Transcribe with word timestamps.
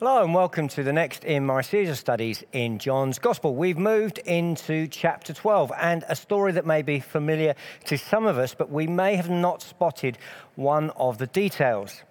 Hello 0.00 0.24
and 0.24 0.32
welcome 0.32 0.66
to 0.68 0.82
the 0.82 0.94
next 0.94 1.24
in 1.24 1.44
my 1.44 1.60
series 1.60 1.90
of 1.90 1.98
studies 1.98 2.42
in 2.52 2.78
John's 2.78 3.18
Gospel. 3.18 3.54
We've 3.54 3.76
moved 3.76 4.16
into 4.16 4.88
chapter 4.88 5.34
12 5.34 5.70
and 5.78 6.06
a 6.08 6.16
story 6.16 6.52
that 6.52 6.64
may 6.64 6.80
be 6.80 7.00
familiar 7.00 7.54
to 7.84 7.98
some 7.98 8.24
of 8.24 8.38
us, 8.38 8.54
but 8.54 8.70
we 8.70 8.86
may 8.86 9.14
have 9.16 9.28
not 9.28 9.60
spotted 9.60 10.16
one 10.54 10.88
of 10.96 11.18
the 11.18 11.26
details. 11.26 12.02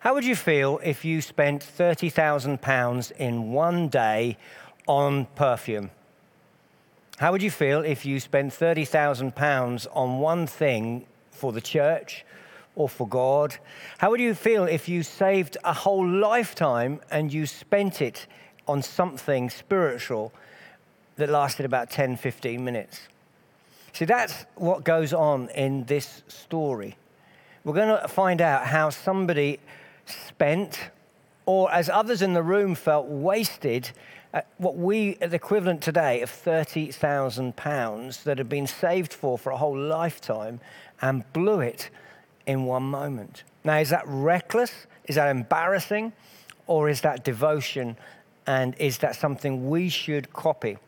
How 0.00 0.14
would 0.14 0.24
you 0.24 0.34
feel 0.34 0.80
if 0.82 1.04
you 1.04 1.20
spent 1.20 1.62
£30,000 1.62 3.12
in 3.18 3.52
one 3.52 3.88
day 3.88 4.38
on 4.86 5.26
perfume? 5.36 5.90
How 7.18 7.32
would 7.32 7.42
you 7.42 7.50
feel 7.50 7.82
if 7.82 8.06
you 8.06 8.18
spent 8.18 8.50
£30,000 8.50 9.86
on 9.92 10.20
one 10.20 10.46
thing 10.46 11.04
for 11.32 11.52
the 11.52 11.60
church, 11.60 12.24
or 12.76 12.88
for 12.88 13.08
God? 13.08 13.56
How 13.98 14.10
would 14.10 14.20
you 14.20 14.34
feel 14.34 14.64
if 14.64 14.88
you 14.88 15.02
saved 15.02 15.56
a 15.64 15.72
whole 15.72 16.06
lifetime 16.06 17.00
and 17.10 17.32
you 17.32 17.46
spent 17.46 18.00
it 18.00 18.26
on 18.68 18.82
something 18.82 19.50
spiritual 19.50 20.32
that 21.16 21.28
lasted 21.30 21.66
about 21.66 21.90
10, 21.90 22.16
15 22.16 22.64
minutes? 22.64 23.08
See, 23.94 24.04
that's 24.04 24.44
what 24.54 24.84
goes 24.84 25.12
on 25.12 25.48
in 25.50 25.84
this 25.84 26.22
story. 26.28 26.96
We're 27.64 27.74
going 27.74 28.00
to 28.00 28.06
find 28.06 28.40
out 28.40 28.66
how 28.66 28.90
somebody 28.90 29.58
spent, 30.04 30.90
or 31.46 31.72
as 31.72 31.88
others 31.88 32.22
in 32.22 32.34
the 32.34 32.42
room 32.42 32.74
felt, 32.74 33.06
wasted 33.06 33.90
uh, 34.34 34.42
what 34.58 34.76
we, 34.76 35.14
the 35.14 35.34
equivalent 35.34 35.82
today 35.82 36.20
of 36.20 36.30
£30,000 36.30 38.22
that 38.24 38.36
had 38.36 38.48
been 38.50 38.66
saved 38.66 39.14
for 39.14 39.38
for 39.38 39.50
a 39.50 39.56
whole 39.56 39.76
lifetime 39.76 40.60
and 41.00 41.24
blew 41.32 41.60
it 41.60 41.88
in 42.46 42.64
one 42.64 42.84
moment. 42.84 43.44
Now, 43.64 43.78
is 43.78 43.90
that 43.90 44.04
reckless? 44.06 44.72
Is 45.04 45.16
that 45.16 45.28
embarrassing? 45.28 46.12
Or 46.66 46.88
is 46.88 47.00
that 47.02 47.24
devotion? 47.24 47.96
And 48.46 48.74
is 48.78 48.98
that 48.98 49.16
something 49.16 49.68
we 49.68 49.88
should 49.88 50.32
copy? 50.32 50.78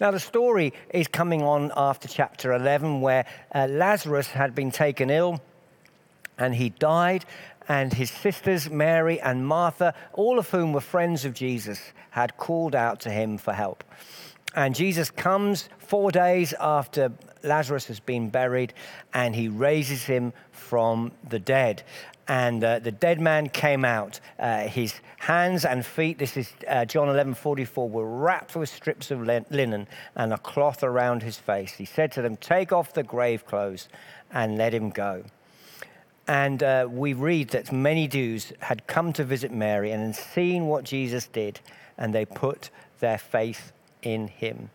Now, 0.00 0.10
the 0.10 0.20
story 0.20 0.72
is 0.90 1.06
coming 1.06 1.42
on 1.42 1.70
after 1.76 2.08
chapter 2.08 2.52
11, 2.52 3.00
where 3.00 3.26
uh, 3.54 3.68
Lazarus 3.70 4.26
had 4.26 4.54
been 4.54 4.72
taken 4.72 5.08
ill 5.08 5.40
and 6.36 6.54
he 6.54 6.70
died, 6.70 7.24
and 7.68 7.92
his 7.92 8.10
sisters, 8.10 8.68
Mary 8.68 9.20
and 9.20 9.46
Martha, 9.46 9.94
all 10.12 10.38
of 10.38 10.50
whom 10.50 10.72
were 10.72 10.80
friends 10.80 11.24
of 11.24 11.32
Jesus, 11.32 11.80
had 12.10 12.36
called 12.36 12.74
out 12.74 13.00
to 13.00 13.10
him 13.10 13.38
for 13.38 13.52
help. 13.52 13.84
And 14.54 14.74
Jesus 14.74 15.10
comes 15.10 15.68
four 15.78 16.10
days 16.10 16.54
after 16.60 17.12
Lazarus 17.44 17.86
has 17.86 18.00
been 18.00 18.30
buried, 18.30 18.72
and 19.12 19.34
he 19.34 19.48
raises 19.48 20.04
him 20.04 20.32
from 20.50 21.12
the 21.28 21.38
dead. 21.38 21.82
And 22.26 22.64
uh, 22.64 22.78
the 22.78 22.90
dead 22.90 23.20
man 23.20 23.48
came 23.48 23.84
out. 23.84 24.18
Uh, 24.38 24.60
his 24.60 24.94
hands 25.18 25.64
and 25.64 25.84
feet, 25.84 26.18
this 26.18 26.36
is 26.36 26.52
uh, 26.66 26.86
John 26.86 27.08
11 27.08 27.34
44, 27.34 27.88
were 27.88 28.06
wrapped 28.06 28.56
with 28.56 28.68
strips 28.70 29.10
of 29.10 29.20
linen 29.22 29.86
and 30.16 30.32
a 30.32 30.38
cloth 30.38 30.82
around 30.82 31.22
his 31.22 31.36
face. 31.36 31.74
He 31.74 31.84
said 31.84 32.12
to 32.12 32.22
them, 32.22 32.36
Take 32.36 32.72
off 32.72 32.94
the 32.94 33.02
grave 33.02 33.46
clothes 33.46 33.88
and 34.32 34.56
let 34.56 34.72
him 34.72 34.90
go. 34.90 35.24
And 36.26 36.62
uh, 36.62 36.88
we 36.90 37.12
read 37.12 37.50
that 37.50 37.70
many 37.70 38.08
Jews 38.08 38.52
had 38.60 38.86
come 38.86 39.12
to 39.12 39.24
visit 39.24 39.52
Mary 39.52 39.90
and 39.90 40.02
had 40.02 40.16
seen 40.16 40.66
what 40.66 40.84
Jesus 40.84 41.26
did, 41.26 41.60
and 41.98 42.14
they 42.14 42.24
put 42.24 42.70
their 43.00 43.18
faith 43.18 43.72
in 44.02 44.28
him. 44.28 44.70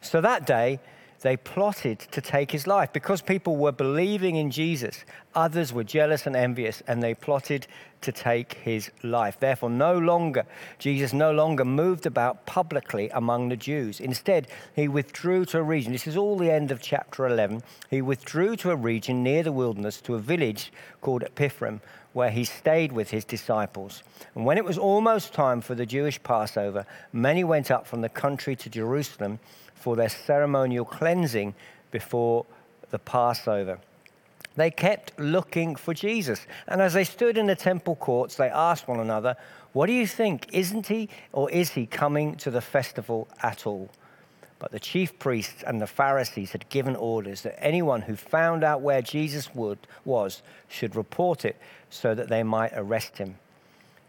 So 0.00 0.20
that 0.20 0.44
day, 0.44 0.80
they 1.22 1.36
plotted 1.36 2.00
to 2.10 2.20
take 2.20 2.50
his 2.50 2.66
life. 2.66 2.92
Because 2.92 3.22
people 3.22 3.56
were 3.56 3.72
believing 3.72 4.36
in 4.36 4.50
Jesus, 4.50 5.04
others 5.34 5.72
were 5.72 5.84
jealous 5.84 6.26
and 6.26 6.36
envious, 6.36 6.82
and 6.86 7.02
they 7.02 7.14
plotted 7.14 7.66
to 8.02 8.12
take 8.12 8.54
his 8.54 8.90
life. 9.02 9.38
Therefore, 9.38 9.70
no 9.70 9.96
longer, 9.96 10.44
Jesus 10.78 11.12
no 11.12 11.32
longer 11.32 11.64
moved 11.64 12.04
about 12.04 12.44
publicly 12.46 13.08
among 13.10 13.48
the 13.48 13.56
Jews. 13.56 14.00
Instead, 14.00 14.48
he 14.74 14.88
withdrew 14.88 15.44
to 15.46 15.58
a 15.58 15.62
region. 15.62 15.92
This 15.92 16.06
is 16.06 16.16
all 16.16 16.36
the 16.36 16.50
end 16.50 16.70
of 16.70 16.82
chapter 16.82 17.26
11. 17.26 17.62
He 17.88 18.02
withdrew 18.02 18.56
to 18.56 18.70
a 18.70 18.76
region 18.76 19.22
near 19.22 19.42
the 19.42 19.52
wilderness, 19.52 20.00
to 20.02 20.16
a 20.16 20.18
village 20.18 20.72
called 21.00 21.24
Ephraim, 21.40 21.80
where 22.12 22.30
he 22.30 22.44
stayed 22.44 22.92
with 22.92 23.10
his 23.10 23.24
disciples. 23.24 24.02
And 24.34 24.44
when 24.44 24.58
it 24.58 24.64
was 24.64 24.78
almost 24.78 25.32
time 25.32 25.60
for 25.60 25.74
the 25.74 25.86
Jewish 25.86 26.22
Passover, 26.22 26.86
many 27.12 27.44
went 27.44 27.70
up 27.70 27.86
from 27.86 28.00
the 28.00 28.08
country 28.08 28.54
to 28.56 28.70
Jerusalem 28.70 29.38
for 29.74 29.96
their 29.96 30.08
ceremonial 30.08 30.84
cleansing 30.84 31.54
before 31.90 32.46
the 32.90 32.98
Passover. 32.98 33.78
They 34.54 34.70
kept 34.70 35.18
looking 35.18 35.76
for 35.76 35.94
Jesus. 35.94 36.46
And 36.68 36.82
as 36.82 36.92
they 36.92 37.04
stood 37.04 37.38
in 37.38 37.46
the 37.46 37.56
temple 37.56 37.96
courts, 37.96 38.36
they 38.36 38.48
asked 38.48 38.86
one 38.86 39.00
another, 39.00 39.36
What 39.72 39.86
do 39.86 39.92
you 39.92 40.06
think? 40.06 40.48
Isn't 40.52 40.88
he 40.88 41.08
or 41.32 41.50
is 41.50 41.70
he 41.70 41.86
coming 41.86 42.36
to 42.36 42.50
the 42.50 42.60
festival 42.60 43.28
at 43.42 43.66
all? 43.66 43.90
But 44.62 44.70
the 44.70 44.78
chief 44.78 45.18
priests 45.18 45.64
and 45.66 45.82
the 45.82 45.88
Pharisees 45.88 46.52
had 46.52 46.68
given 46.68 46.94
orders 46.94 47.42
that 47.42 47.60
anyone 47.60 48.02
who 48.02 48.14
found 48.14 48.62
out 48.62 48.80
where 48.80 49.02
Jesus 49.02 49.52
would, 49.56 49.88
was 50.04 50.40
should 50.68 50.94
report 50.94 51.44
it 51.44 51.56
so 51.90 52.14
that 52.14 52.28
they 52.28 52.44
might 52.44 52.70
arrest 52.76 53.18
him. 53.18 53.38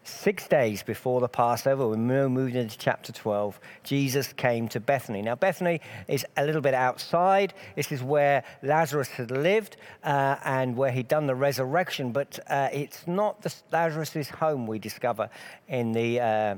Six 0.03 0.47
days 0.47 0.83
before 0.83 1.21
the 1.21 1.27
Passover, 1.27 1.87
we 1.87 1.97
moved 1.97 2.55
into 2.55 2.77
chapter 2.77 3.11
12, 3.11 3.59
Jesus 3.83 4.31
came 4.33 4.67
to 4.67 4.79
Bethany. 4.79 5.23
Now, 5.23 5.33
Bethany 5.33 5.81
is 6.07 6.23
a 6.37 6.45
little 6.45 6.61
bit 6.61 6.75
outside. 6.75 7.55
This 7.75 7.91
is 7.91 8.03
where 8.03 8.43
Lazarus 8.61 9.07
had 9.07 9.31
lived 9.31 9.77
uh, 10.03 10.35
and 10.45 10.77
where 10.77 10.91
he'd 10.91 11.07
done 11.07 11.25
the 11.25 11.33
resurrection, 11.33 12.11
but 12.11 12.37
uh, 12.47 12.69
it's 12.71 13.07
not 13.07 13.41
the, 13.41 13.51
Lazarus' 13.71 14.29
home, 14.29 14.67
we 14.67 14.77
discover 14.77 15.31
in 15.67 15.93
the 15.93 16.19
uh, 16.19 16.55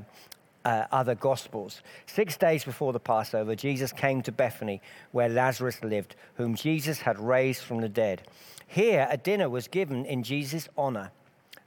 uh, 0.66 0.84
other 0.90 1.14
Gospels. 1.14 1.80
Six 2.06 2.36
days 2.36 2.64
before 2.64 2.92
the 2.92 2.98
Passover, 3.00 3.54
Jesus 3.54 3.92
came 3.92 4.20
to 4.22 4.32
Bethany, 4.32 4.82
where 5.12 5.28
Lazarus 5.28 5.82
lived, 5.84 6.16
whom 6.34 6.56
Jesus 6.56 6.98
had 6.98 7.18
raised 7.20 7.62
from 7.62 7.80
the 7.80 7.88
dead. 7.88 8.22
Here, 8.66 9.06
a 9.08 9.16
dinner 9.16 9.48
was 9.48 9.68
given 9.68 10.04
in 10.04 10.24
Jesus' 10.24 10.68
honor. 10.76 11.12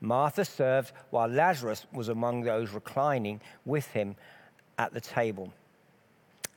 Martha 0.01 0.43
served 0.43 0.91
while 1.11 1.29
Lazarus 1.29 1.85
was 1.93 2.09
among 2.09 2.41
those 2.41 2.71
reclining 2.71 3.39
with 3.65 3.87
him 3.87 4.17
at 4.77 4.93
the 4.93 5.01
table. 5.01 5.53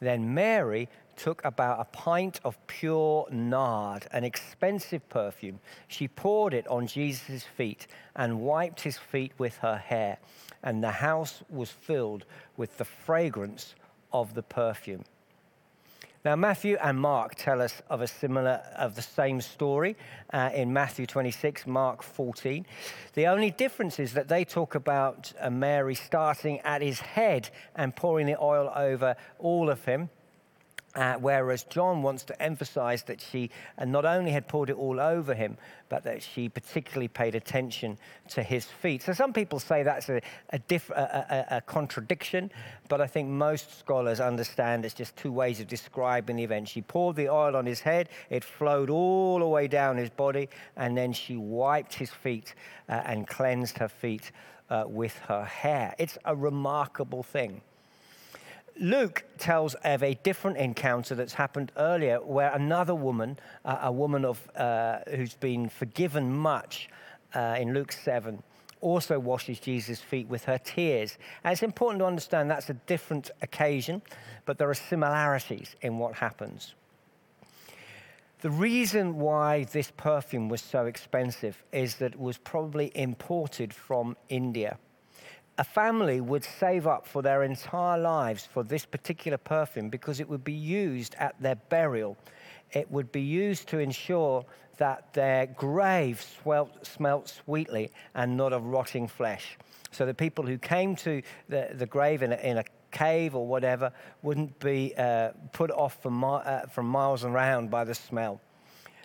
Then 0.01 0.35
Mary 0.35 0.89
took 1.15 1.45
about 1.45 1.79
a 1.79 1.85
pint 1.85 2.41
of 2.45 2.59
pure 2.67 3.29
nard, 3.31 4.09
an 4.11 4.25
expensive 4.25 5.09
perfume. 5.09 5.61
She 5.87 6.09
poured 6.09 6.55
it 6.55 6.67
on 6.67 6.89
Jesus' 6.89 7.45
feet 7.45 7.87
and 8.17 8.41
wiped 8.41 8.81
his 8.81 8.99
feet 8.99 9.33
with 9.39 9.59
her 9.59 9.77
hair, 9.77 10.19
and 10.63 10.83
the 10.83 10.91
house 10.91 11.43
was 11.51 11.71
filled 11.71 12.25
with 12.57 12.79
the 12.79 12.85
fragrance 12.85 13.75
of 14.13 14.35
the 14.35 14.43
perfume. 14.43 15.05
Now, 16.25 16.37
Matthew 16.37 16.77
and 16.81 17.01
Mark 17.01 17.35
tell 17.35 17.61
us 17.61 17.83
of 17.91 18.01
a 18.01 18.07
similar, 18.07 18.63
of 18.77 18.95
the 18.95 19.03
same 19.03 19.41
story 19.41 19.97
uh, 20.33 20.51
in 20.55 20.73
Matthew 20.73 21.05
26, 21.05 21.67
Mark 21.67 22.01
14. 22.01 22.65
The 23.15 23.27
only 23.27 23.51
difference 23.51 23.99
is 23.99 24.13
that 24.13 24.29
they 24.29 24.45
talk 24.45 24.77
about 24.77 25.33
uh, 25.41 25.51
Mary 25.51 25.97
starting 25.97 26.61
at 26.61 26.81
his 26.81 27.01
head 27.01 27.51
and 27.75 27.97
pouring 27.97 28.27
the 28.27 28.41
oil 28.41 28.71
over 28.77 29.17
all 29.41 29.69
of 29.69 29.85
him. 29.85 30.11
Uh, 30.95 31.15
whereas 31.15 31.65
John 31.65 32.03
wants 32.03 32.23
to 32.25 32.43
emphasize 32.43 33.03
that 33.05 33.19
she 33.21 33.51
uh, 33.79 33.87
not 33.87 34.05
only 34.05 34.31
had 34.31 34.47
poured 34.47 34.69
it 34.69 34.77
all 34.77 35.01
over 35.01 35.35
him, 35.35 35.57
but 35.89 36.05
that 36.05 36.23
she 36.23 36.51
particularly 36.51 37.09
paid 37.09 37.35
attention 37.35 37.99
to 38.29 38.43
his 38.43 38.67
feet. 38.67 39.03
So 39.03 39.15
some 39.15 39.33
people 39.33 39.59
say 39.59 39.83
that's 39.83 40.11
a, 40.11 40.21
a, 40.51 40.59
diff, 40.59 40.91
a, 40.91 41.47
a, 41.51 41.61
contradiction, 41.63 42.51
but 42.89 43.01
I 43.01 43.07
think 43.07 43.29
most 43.31 43.79
scholars 43.79 44.21
understand 44.21 44.85
it's 44.85 44.95
just 44.95 45.17
two 45.17 45.33
ways 45.33 45.61
of 45.61 45.67
describing 45.67 46.37
the 46.37 46.45
event. 46.45 46.69
She 46.69 46.83
poured 46.83 47.17
the 47.17 47.31
oil 47.31 47.57
on 47.57 47.65
his 47.65 47.81
head, 47.81 48.11
it 48.29 48.45
flowed 48.45 48.91
all 48.91 49.39
the 49.39 49.49
way 49.49 49.69
down 49.69 49.97
his 49.97 50.11
body, 50.11 50.51
and 50.77 50.97
then 50.97 51.15
she 51.15 51.37
wiped 51.37 51.95
his 51.95 52.11
feet 52.11 52.55
uh, 52.91 53.03
and 53.07 53.27
cleansed 53.27 53.79
her 53.79 53.89
feet 53.89 54.31
uh, 54.69 54.85
with 54.87 55.17
her 55.29 55.45
hair. 55.45 55.95
It's 55.99 56.19
a 56.27 56.37
remarkable 56.37 57.23
thing. 57.23 57.63
Luke 58.81 59.25
tells 59.39 59.75
of 59.85 60.03
a 60.03 60.15
different 60.23 60.57
encounter 60.57 61.15
that's 61.15 61.35
happened 61.35 61.73
earlier 61.77 62.19
where 62.19 62.53
another 62.53 62.95
woman, 62.95 63.39
uh, 63.65 63.79
a 63.83 63.93
woman 63.93 64.25
of, 64.25 64.49
uh, 64.57 65.01
who's 65.11 65.35
been 65.35 65.69
forgiven 65.69 66.33
much 66.35 66.89
uh, 67.35 67.57
in 67.59 67.75
Luke 67.75 67.93
7, 67.93 68.43
also 68.81 69.19
washes 69.19 69.61
Jesus' 69.61 70.01
feet 70.01 70.27
with 70.29 70.45
her 70.45 70.59
tears. 70.59 71.19
And 71.45 71.53
it's 71.53 71.63
important 71.63 72.01
to 72.01 72.07
understand 72.07 72.51
that's 72.51 72.71
a 72.71 72.75
different 72.75 73.31
occasion, 73.43 74.03
but 74.45 74.59
there 74.59 74.69
are 74.69 74.75
similarities 74.75 75.77
in 75.83 75.99
what 75.99 76.15
happens. 76.15 76.75
The 78.41 78.51
reason 78.51 79.19
why 79.19 79.65
this 79.65 79.93
perfume 79.97 80.49
was 80.49 80.61
so 80.61 80.87
expensive 80.87 81.63
is 81.73 81.97
that 81.97 82.15
it 82.15 82.19
was 82.19 82.39
probably 82.39 82.91
imported 82.97 83.73
from 83.73 84.17
India 84.29 84.79
a 85.59 85.65
family 85.65 86.21
would 86.21 86.45
save 86.45 86.87
up 86.87 87.07
for 87.07 87.23
their 87.23 87.43
entire 87.43 87.99
lives 87.99 88.47
for 88.47 88.63
this 88.63 88.85
particular 88.85 89.39
perfume 89.39 89.91
because 89.91 90.21
it 90.21 90.29
would 90.29 90.45
be 90.45 90.53
used 90.53 91.15
at 91.17 91.41
their 91.41 91.57
burial. 91.57 92.17
It 92.73 92.91
would 92.91 93.13
be 93.13 93.21
used 93.21 93.69
to 93.69 93.79
ensure 93.79 94.47
that 94.79 95.13
their 95.13 95.47
grave 95.47 96.23
smelt, 96.23 96.87
smelt 96.87 97.29
sweetly 97.29 97.91
and 98.15 98.37
not 98.37 98.53
of 98.53 98.65
rotting 98.65 99.07
flesh. 99.07 99.59
so 99.91 100.07
the 100.07 100.15
people 100.15 100.47
who 100.47 100.57
came 100.57 100.97
to 100.97 101.23
the, 101.49 101.69
the 101.75 101.87
grave 101.87 102.23
in 102.23 102.33
a, 102.33 102.37
in 102.37 102.59
a 102.59 102.65
cave 102.91 103.35
or 103.35 103.47
whatever 103.47 103.93
wouldn't 104.23 104.59
be 104.59 104.95
uh, 104.97 105.31
put 105.53 105.71
off 105.71 106.01
from, 106.03 106.19
mi- 106.19 106.27
uh, 106.27 106.67
from 106.67 106.87
miles 106.87 107.25
around 107.25 107.71
by 107.71 107.85
the 107.85 107.95
smell. 107.95 108.41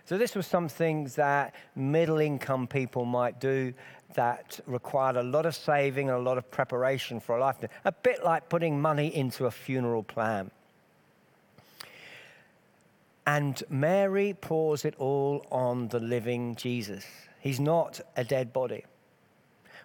So, 0.05 0.17
this 0.17 0.35
was 0.35 0.47
something 0.47 1.11
that 1.17 1.53
middle 1.75 2.19
income 2.19 2.65
people 2.65 3.03
might 3.03 3.41
do 3.41 3.73
that 4.13 4.59
required 4.65 5.15
a 5.15 5.24
lot 5.24 5.45
of 5.45 5.56
saving 5.56 6.09
and 6.09 6.18
a 6.18 6.21
lot 6.21 6.38
of 6.38 6.50
preparation 6.50 7.19
for 7.19 7.38
a 7.38 7.39
lifetime. 7.39 7.69
A 7.86 7.92
bit 7.92 8.24
like 8.24 8.50
putting 8.50 8.81
money 8.81 9.13
into 9.15 9.45
a 9.45 9.51
funeral 9.51 10.04
plan. 10.04 10.51
And 13.25 13.62
Mary 13.69 14.36
pours 14.39 14.86
it 14.86 14.95
all 14.98 15.45
on 15.51 15.89
the 15.89 16.00
living 16.00 16.56
Jesus. 16.56 17.06
He's 17.42 17.59
not 17.59 18.00
a 18.15 18.24
dead 18.24 18.54
body. 18.54 18.86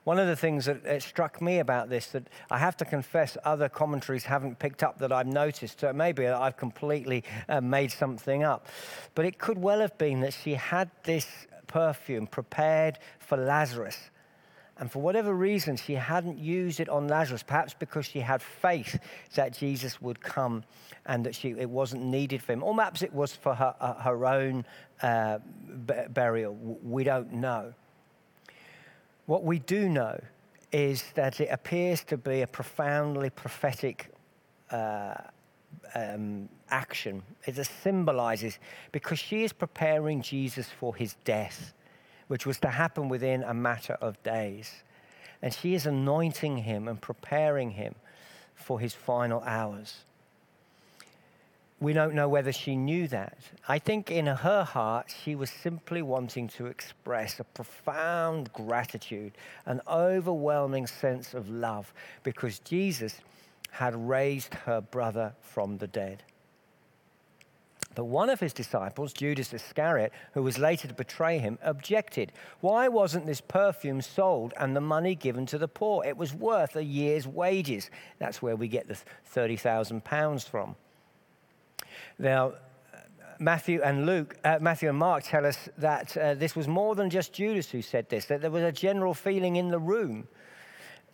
One 0.04 0.18
of 0.18 0.26
the 0.26 0.36
things 0.36 0.66
that 0.66 1.02
struck 1.02 1.40
me 1.40 1.58
about 1.58 1.88
this 1.88 2.08
that 2.08 2.24
I 2.50 2.58
have 2.58 2.76
to 2.78 2.84
confess 2.84 3.36
other 3.44 3.68
commentaries 3.68 4.24
haven't 4.24 4.58
picked 4.58 4.82
up 4.82 4.98
that 4.98 5.12
I've 5.12 5.28
noticed. 5.28 5.80
So 5.80 5.92
maybe 5.92 6.26
I've 6.26 6.56
completely 6.56 7.22
uh, 7.48 7.60
made 7.60 7.92
something 7.92 8.42
up. 8.42 8.66
But 9.14 9.26
it 9.26 9.38
could 9.38 9.58
well 9.58 9.80
have 9.80 9.96
been 9.98 10.20
that 10.20 10.34
she 10.34 10.54
had 10.54 10.90
this 11.04 11.26
perfume 11.68 12.26
prepared 12.26 12.98
for 13.20 13.36
Lazarus 13.36 14.10
and 14.78 14.90
for 14.90 15.00
whatever 15.00 15.34
reason, 15.34 15.76
she 15.76 15.94
hadn't 15.94 16.38
used 16.38 16.80
it 16.80 16.88
on 16.88 17.06
Lazarus, 17.06 17.42
perhaps 17.42 17.74
because 17.74 18.06
she 18.06 18.20
had 18.20 18.40
faith 18.40 18.98
that 19.34 19.52
Jesus 19.52 20.00
would 20.00 20.20
come 20.20 20.64
and 21.06 21.24
that 21.26 21.34
she, 21.34 21.50
it 21.50 21.68
wasn't 21.68 22.02
needed 22.02 22.42
for 22.42 22.52
him. 22.54 22.62
Or 22.62 22.74
perhaps 22.74 23.02
it 23.02 23.12
was 23.12 23.34
for 23.34 23.54
her, 23.54 23.74
uh, 23.80 23.94
her 23.94 24.26
own 24.26 24.64
uh, 25.02 25.38
burial. 26.08 26.54
We 26.82 27.04
don't 27.04 27.32
know. 27.34 27.74
What 29.26 29.44
we 29.44 29.58
do 29.58 29.88
know 29.88 30.18
is 30.72 31.04
that 31.14 31.40
it 31.40 31.48
appears 31.50 32.02
to 32.04 32.16
be 32.16 32.40
a 32.40 32.46
profoundly 32.46 33.28
prophetic 33.28 34.10
uh, 34.70 35.14
um, 35.94 36.48
action. 36.70 37.22
It 37.46 37.54
symbolizes 37.82 38.58
because 38.90 39.18
she 39.18 39.44
is 39.44 39.52
preparing 39.52 40.22
Jesus 40.22 40.68
for 40.68 40.94
his 40.94 41.14
death 41.24 41.74
which 42.32 42.46
was 42.46 42.58
to 42.58 42.68
happen 42.68 43.10
within 43.10 43.42
a 43.42 43.52
matter 43.52 43.92
of 44.00 44.22
days. 44.22 44.82
And 45.42 45.52
she 45.52 45.74
is 45.74 45.84
anointing 45.84 46.56
him 46.56 46.88
and 46.88 46.98
preparing 46.98 47.72
him 47.72 47.94
for 48.54 48.80
his 48.80 48.94
final 48.94 49.42
hours. 49.42 49.98
We 51.78 51.92
don't 51.92 52.14
know 52.14 52.30
whether 52.30 52.50
she 52.50 52.74
knew 52.74 53.06
that. 53.08 53.36
I 53.68 53.78
think 53.78 54.10
in 54.10 54.24
her 54.24 54.64
heart, 54.64 55.14
she 55.22 55.34
was 55.34 55.50
simply 55.50 56.00
wanting 56.00 56.48
to 56.56 56.68
express 56.68 57.38
a 57.38 57.44
profound 57.44 58.50
gratitude, 58.54 59.32
an 59.66 59.82
overwhelming 59.86 60.86
sense 60.86 61.34
of 61.34 61.50
love, 61.50 61.92
because 62.22 62.60
Jesus 62.60 63.20
had 63.72 63.94
raised 64.08 64.54
her 64.54 64.80
brother 64.80 65.34
from 65.42 65.76
the 65.76 65.86
dead. 65.86 66.22
But 67.94 68.04
one 68.04 68.30
of 68.30 68.40
his 68.40 68.52
disciples, 68.52 69.12
Judas 69.12 69.52
Iscariot, 69.52 70.12
who 70.32 70.42
was 70.42 70.58
later 70.58 70.88
to 70.88 70.94
betray 70.94 71.38
him, 71.38 71.58
objected. 71.62 72.32
Why 72.60 72.88
wasn't 72.88 73.26
this 73.26 73.40
perfume 73.40 74.00
sold 74.00 74.54
and 74.58 74.74
the 74.74 74.80
money 74.80 75.14
given 75.14 75.46
to 75.46 75.58
the 75.58 75.68
poor? 75.68 76.04
It 76.04 76.16
was 76.16 76.32
worth 76.32 76.76
a 76.76 76.84
year's 76.84 77.26
wages. 77.26 77.90
That's 78.18 78.40
where 78.40 78.56
we 78.56 78.68
get 78.68 78.88
the 78.88 78.96
30,000 79.26 80.04
pounds 80.04 80.44
from. 80.44 80.76
Now, 82.18 82.54
Matthew 83.38 83.82
and 83.82 84.06
Luke, 84.06 84.36
uh, 84.44 84.58
Matthew 84.60 84.88
and 84.88 84.98
Mark 84.98 85.24
tell 85.24 85.44
us 85.44 85.68
that 85.78 86.16
uh, 86.16 86.34
this 86.34 86.54
was 86.54 86.68
more 86.68 86.94
than 86.94 87.10
just 87.10 87.32
Judas 87.32 87.70
who 87.70 87.82
said 87.82 88.08
this, 88.08 88.26
that 88.26 88.40
there 88.40 88.50
was 88.50 88.62
a 88.62 88.72
general 88.72 89.14
feeling 89.14 89.56
in 89.56 89.68
the 89.68 89.78
room 89.78 90.28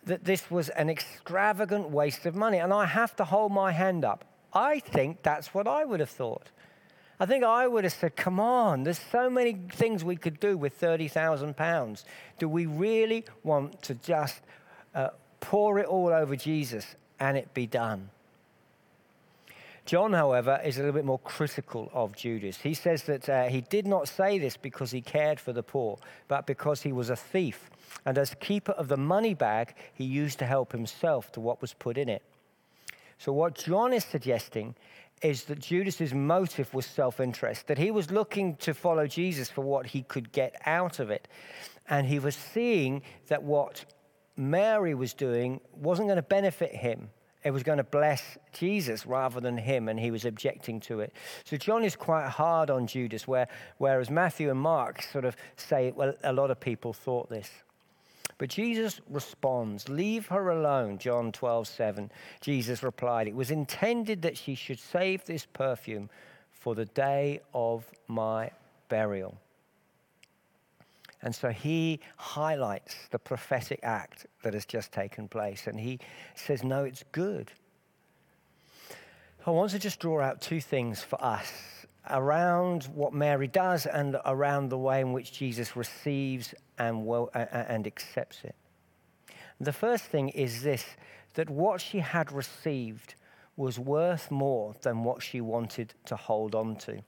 that 0.05 0.23
this 0.23 0.49
was 0.49 0.69
an 0.69 0.89
extravagant 0.89 1.89
waste 1.89 2.25
of 2.25 2.35
money. 2.35 2.59
And 2.59 2.71
I 2.71 2.85
have 2.85 3.15
to 3.17 3.25
hold 3.25 3.51
my 3.51 3.71
hand 3.71 4.05
up. 4.05 4.25
I 4.53 4.79
think 4.79 5.23
that's 5.23 5.53
what 5.53 5.67
I 5.67 5.85
would 5.85 5.99
have 5.99 6.09
thought. 6.09 6.51
I 7.19 7.25
think 7.25 7.43
I 7.43 7.67
would 7.67 7.83
have 7.83 7.93
said, 7.93 8.15
come 8.15 8.39
on, 8.39 8.83
there's 8.83 9.01
so 9.11 9.29
many 9.29 9.57
things 9.73 10.05
we 10.05 10.15
could 10.15 10.39
do 10.39 10.57
with 10.57 10.79
£30,000. 10.79 12.03
Do 12.37 12.47
we 12.47 12.65
really 12.65 13.25
want 13.43 13.81
to 13.83 13.95
just 13.95 14.41
uh, 14.95 15.09
pour 15.41 15.79
it 15.79 15.85
all 15.85 16.09
over 16.09 16.37
Jesus 16.37 16.95
and 17.19 17.37
it 17.37 17.53
be 17.53 17.67
done? 17.67 18.09
John, 19.85 20.13
however, 20.13 20.61
is 20.63 20.77
a 20.77 20.81
little 20.81 20.93
bit 20.93 21.03
more 21.03 21.19
critical 21.19 21.89
of 21.93 22.15
Judas. 22.15 22.57
He 22.57 22.73
says 22.73 23.03
that 23.03 23.27
uh, 23.27 23.47
he 23.47 23.61
did 23.61 23.87
not 23.87 24.07
say 24.07 24.37
this 24.37 24.55
because 24.55 24.91
he 24.91 25.01
cared 25.01 25.39
for 25.39 25.51
the 25.51 25.63
poor, 25.63 25.97
but 26.27 26.45
because 26.45 26.83
he 26.83 26.91
was 26.91 27.09
a 27.09 27.15
thief. 27.15 27.69
And 28.05 28.17
as 28.17 28.35
keeper 28.39 28.73
of 28.73 28.87
the 28.87 28.97
money 28.97 29.33
bag, 29.33 29.73
he 29.93 30.05
used 30.05 30.39
to 30.39 30.45
help 30.45 30.71
himself 30.71 31.31
to 31.33 31.41
what 31.41 31.59
was 31.59 31.73
put 31.73 31.97
in 31.97 32.07
it. 32.07 32.21
So, 33.17 33.33
what 33.33 33.55
John 33.55 33.91
is 33.91 34.05
suggesting 34.05 34.75
is 35.21 35.43
that 35.45 35.59
Judas's 35.59 36.13
motive 36.13 36.73
was 36.73 36.85
self 36.85 37.19
interest, 37.19 37.67
that 37.67 37.77
he 37.77 37.91
was 37.91 38.11
looking 38.11 38.55
to 38.57 38.73
follow 38.73 39.07
Jesus 39.07 39.49
for 39.49 39.61
what 39.61 39.87
he 39.87 40.03
could 40.03 40.31
get 40.31 40.55
out 40.65 40.99
of 40.99 41.09
it. 41.09 41.27
And 41.89 42.07
he 42.07 42.19
was 42.19 42.35
seeing 42.35 43.01
that 43.27 43.43
what 43.43 43.85
Mary 44.37 44.93
was 44.93 45.13
doing 45.13 45.59
wasn't 45.73 46.07
going 46.07 46.17
to 46.17 46.21
benefit 46.21 46.73
him. 46.73 47.09
It 47.43 47.51
was 47.51 47.63
going 47.63 47.77
to 47.77 47.85
bless 47.85 48.37
Jesus 48.51 49.05
rather 49.05 49.39
than 49.39 49.57
him, 49.57 49.87
and 49.87 49.99
he 49.99 50.11
was 50.11 50.25
objecting 50.25 50.81
to 50.81 50.99
it. 50.99 51.13
So 51.45 51.55
John 51.55 51.83
is 51.83 51.95
quite 51.95 52.27
hard 52.27 52.69
on 52.69 52.85
Judas, 52.85 53.27
where, 53.27 53.47
whereas 53.77 54.09
Matthew 54.09 54.49
and 54.49 54.59
Mark 54.59 55.01
sort 55.01 55.23
of 55.23 55.37
say, 55.55 55.93
well, 55.95 56.13
a 56.23 56.33
lot 56.33 56.51
of 56.51 56.59
people 56.59 56.91
thought 56.91 57.29
this. 57.29 57.49
But 58.39 58.49
Jesus 58.49 59.01
responds, 59.09 59.89
Leave 59.89 60.27
her 60.27 60.49
alone, 60.49 60.97
John 60.97 61.31
12, 61.31 61.67
7. 61.67 62.09
Jesus 62.41 62.81
replied, 62.81 63.27
It 63.27 63.35
was 63.35 63.51
intended 63.51 64.23
that 64.23 64.37
she 64.37 64.55
should 64.55 64.79
save 64.79 65.25
this 65.25 65.45
perfume 65.45 66.09
for 66.49 66.73
the 66.73 66.85
day 66.85 67.41
of 67.53 67.85
my 68.07 68.49
burial. 68.87 69.37
And 71.21 71.35
so 71.35 71.49
he 71.49 71.99
highlights 72.15 72.95
the 73.11 73.19
prophetic 73.19 73.81
act 73.83 74.25
that 74.41 74.53
has 74.53 74.65
just 74.65 74.93
taken 74.93 75.27
place. 75.27 75.67
And 75.67 75.77
he 75.77 75.99
says, 76.33 76.63
No, 76.63 76.85
it's 76.85 77.03
good. 77.11 77.51
I 79.45 79.51
want 79.51 79.71
to 79.71 79.79
just 79.79 79.99
draw 79.99 80.21
out 80.21 80.41
two 80.41 80.61
things 80.61 81.03
for 81.03 81.21
us 81.21 81.51
around 82.09 82.85
what 82.93 83.13
Mary 83.13 83.47
does 83.47 83.85
and 83.85 84.17
around 84.25 84.69
the 84.69 84.77
way 84.77 85.01
in 85.01 85.13
which 85.13 85.31
Jesus 85.31 85.75
receives 85.75 86.53
and, 86.77 87.05
well, 87.05 87.29
and 87.33 87.85
accepts 87.85 88.43
it. 88.43 88.55
The 89.59 89.73
first 89.73 90.05
thing 90.05 90.29
is 90.29 90.63
this 90.63 90.85
that 91.33 91.49
what 91.49 91.79
she 91.79 91.99
had 91.99 92.31
received 92.31 93.15
was 93.55 93.77
worth 93.77 94.31
more 94.31 94.73
than 94.81 95.03
what 95.03 95.21
she 95.21 95.41
wanted 95.41 95.93
to 96.05 96.15
hold 96.15 96.55
on 96.55 96.75
to. 96.75 97.01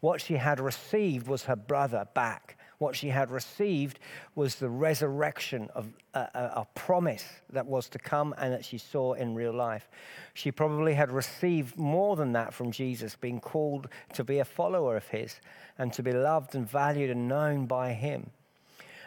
What 0.00 0.20
she 0.20 0.34
had 0.34 0.60
received 0.60 1.26
was 1.26 1.44
her 1.44 1.56
brother 1.56 2.06
back. 2.14 2.56
What 2.80 2.96
she 2.96 3.08
had 3.08 3.30
received 3.30 3.98
was 4.34 4.54
the 4.54 4.70
resurrection 4.70 5.68
of 5.74 5.86
a, 6.14 6.20
a, 6.20 6.52
a, 6.60 6.66
promise 6.74 7.26
that 7.52 7.66
was 7.66 7.90
to 7.90 7.98
come 7.98 8.34
and 8.38 8.54
that 8.54 8.64
she 8.64 8.78
saw 8.78 9.12
in 9.12 9.34
real 9.34 9.52
life. 9.52 9.86
She 10.32 10.50
probably 10.50 10.94
had 10.94 11.12
received 11.12 11.76
more 11.76 12.16
than 12.16 12.32
that 12.32 12.54
from 12.54 12.70
Jesus, 12.70 13.16
being 13.16 13.38
called 13.38 13.88
to 14.14 14.24
be 14.24 14.38
a 14.38 14.46
follower 14.46 14.96
of 14.96 15.06
his 15.08 15.40
and 15.76 15.92
to 15.92 16.02
be 16.02 16.12
loved 16.12 16.54
and 16.54 16.66
valued 16.66 17.10
and 17.10 17.28
known 17.28 17.66
by 17.66 17.92
him. 17.92 18.30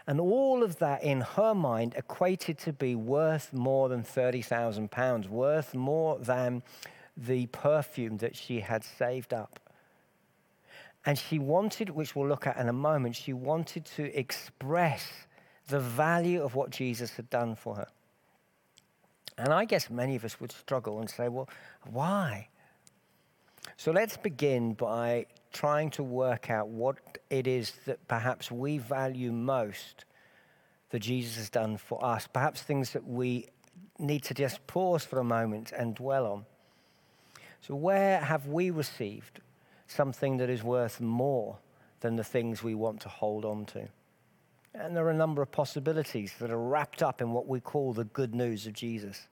And 0.05 0.21
all 0.21 0.61
of 0.61 0.77
that 0.77 1.01
in 1.01 1.21
her 1.21 1.55
mind 1.55 1.95
equated 1.97 2.59
to 2.59 2.73
be 2.73 2.93
worth 2.93 3.53
more 3.53 3.89
than 3.89 4.03
£30,000, 4.03 5.29
worth 5.29 5.73
more 5.73 6.19
than 6.19 6.61
the 7.17 7.47
perfume 7.47 8.17
that 8.17 8.35
she 8.35 8.59
had 8.59 8.83
saved 8.83 9.33
up. 9.33 9.59
And 11.05 11.17
she 11.17 11.37
wanted, 11.37 11.89
which 11.89 12.15
we'll 12.15 12.27
look 12.27 12.47
at 12.47 12.57
in 12.57 12.69
a 12.69 12.73
moment, 12.73 13.15
she 13.15 13.33
wanted 13.33 13.85
to 13.97 14.17
express 14.17 15.11
the 15.67 15.79
value 15.79 16.41
of 16.41 16.55
what 16.55 16.69
Jesus 16.69 17.11
had 17.15 17.29
done 17.29 17.55
for 17.55 17.75
her. 17.75 17.87
And 19.37 19.51
I 19.51 19.65
guess 19.65 19.89
many 19.89 20.15
of 20.15 20.23
us 20.23 20.39
would 20.39 20.51
struggle 20.51 20.99
and 20.99 21.09
say, 21.09 21.27
well, 21.27 21.49
why? 21.89 22.47
So 23.77 23.91
let's 23.91 24.17
begin 24.17 24.73
by 24.73 25.25
trying 25.51 25.89
to 25.91 26.03
work 26.03 26.49
out 26.49 26.67
what 26.67 26.97
it 27.29 27.47
is 27.47 27.73
that 27.85 28.07
perhaps 28.07 28.51
we 28.51 28.77
value 28.77 29.31
most 29.31 30.05
that 30.89 30.99
Jesus 30.99 31.37
has 31.37 31.49
done 31.49 31.77
for 31.77 32.03
us. 32.03 32.27
Perhaps 32.31 32.61
things 32.61 32.91
that 32.91 33.07
we 33.07 33.47
need 33.97 34.23
to 34.23 34.33
just 34.33 34.65
pause 34.67 35.03
for 35.03 35.19
a 35.19 35.23
moment 35.23 35.71
and 35.71 35.95
dwell 35.95 36.27
on. 36.27 36.45
So, 37.61 37.75
where 37.75 38.19
have 38.19 38.47
we 38.47 38.69
received 38.69 39.39
something 39.87 40.37
that 40.37 40.49
is 40.49 40.63
worth 40.63 41.01
more 41.01 41.57
than 41.99 42.15
the 42.15 42.23
things 42.23 42.63
we 42.63 42.75
want 42.75 43.01
to 43.01 43.09
hold 43.09 43.45
on 43.45 43.65
to. 43.65 43.87
And 44.75 44.95
there 44.95 45.05
are 45.05 45.11
a 45.11 45.15
number 45.15 45.41
of 45.41 45.51
possibilities 45.51 46.33
that 46.39 46.51
are 46.51 46.59
wrapped 46.59 47.03
up 47.03 47.21
in 47.21 47.31
what 47.31 47.47
we 47.47 47.59
call 47.59 47.93
the 47.93 48.05
good 48.05 48.33
news 48.33 48.65
of 48.65 48.73
Jesus. 48.73 49.27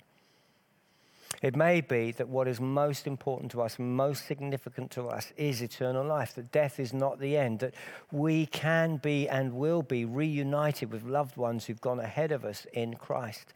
It 1.42 1.56
may 1.56 1.82
be 1.82 2.12
that 2.14 2.30
what 2.30 2.48
is 2.48 2.62
most 2.62 3.08
important 3.08 3.52
to 3.52 3.64
us, 3.64 3.80
most 3.80 4.28
significant 4.28 4.92
to 4.92 5.08
us, 5.08 5.34
is 5.38 5.62
eternal 5.62 6.06
life, 6.06 6.36
that 6.36 6.52
death 6.52 6.80
is 6.80 6.94
not 6.94 7.20
the 7.20 7.36
end, 7.36 7.60
that 7.62 7.74
we 8.12 8.46
can 8.46 8.98
be 8.98 9.28
and 9.28 9.54
will 9.54 9.82
be 9.82 10.06
reunited 10.06 10.92
with 10.92 11.04
loved 11.04 11.38
ones 11.38 11.66
who've 11.66 11.82
gone 11.82 12.00
ahead 12.00 12.32
of 12.32 12.46
us 12.46 12.68
in 12.74 12.94
Christ, 12.94 13.54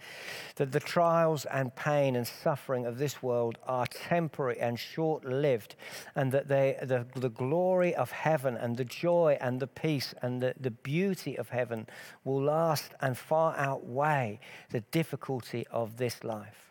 that 0.55 0.71
the 0.71 0.79
trials 0.79 1.45
and 1.45 1.75
pain 1.75 2.15
and 2.15 2.27
suffering 2.27 2.87
of 2.87 2.97
this 2.97 3.21
world 3.21 3.59
are 3.67 3.85
temporary 3.85 4.59
and 4.59 4.79
short 4.79 5.23
lived, 5.23 5.75
and 6.15 6.31
that 6.31 6.47
they, 6.47 6.77
the, 6.81 7.05
the 7.15 7.29
glory 7.29 7.93
of 7.93 8.09
heaven 8.09 8.57
and 8.57 8.77
the 8.77 8.85
joy 8.85 9.37
and 9.39 9.59
the 9.59 9.67
peace 9.67 10.15
and 10.23 10.41
the, 10.41 10.55
the 10.59 10.71
beauty 10.71 11.37
of 11.37 11.49
heaven 11.49 11.85
will 12.23 12.41
last 12.41 12.93
and 13.01 13.15
far 13.15 13.55
outweigh 13.57 14.39
the 14.71 14.81
difficulty 14.81 15.67
of 15.69 15.97
this 15.97 16.23
life. 16.23 16.64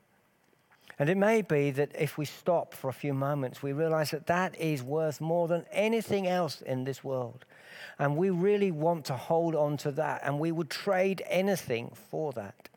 And 0.98 1.10
it 1.10 1.16
may 1.16 1.42
be 1.42 1.70
that 1.72 1.90
if 1.98 2.16
we 2.16 2.24
stop 2.24 2.72
for 2.72 2.88
a 2.88 2.92
few 2.92 3.14
moments, 3.14 3.62
we 3.62 3.72
realize 3.72 4.12
that 4.12 4.26
that 4.26 4.58
is 4.60 4.82
worth 4.82 5.20
more 5.20 5.48
than 5.48 5.64
anything 5.72 6.26
else 6.26 6.62
in 6.62 6.84
this 6.84 7.02
world. 7.02 7.44
And 7.98 8.16
we 8.16 8.30
really 8.30 8.70
want 8.70 9.04
to 9.06 9.14
hold 9.14 9.54
on 9.54 9.76
to 9.78 9.90
that, 9.92 10.22
and 10.24 10.38
we 10.38 10.52
would 10.52 10.70
trade 10.70 11.22
anything 11.26 11.92
for 12.10 12.32
that. 12.32 12.68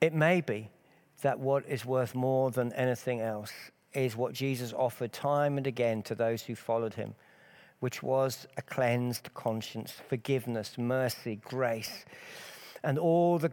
It 0.00 0.12
may 0.12 0.42
be 0.42 0.68
that 1.22 1.38
what 1.38 1.64
is 1.66 1.86
worth 1.86 2.14
more 2.14 2.50
than 2.50 2.72
anything 2.74 3.20
else 3.20 3.52
is 3.94 4.14
what 4.14 4.34
Jesus 4.34 4.74
offered 4.74 5.12
time 5.12 5.56
and 5.56 5.66
again 5.66 6.02
to 6.02 6.14
those 6.14 6.42
who 6.42 6.54
followed 6.54 6.94
him, 6.94 7.14
which 7.80 8.02
was 8.02 8.46
a 8.58 8.62
cleansed 8.62 9.32
conscience, 9.32 9.92
forgiveness, 10.08 10.76
mercy, 10.76 11.36
grace 11.42 12.04
and 12.82 12.98
all 12.98 13.38
the 13.38 13.50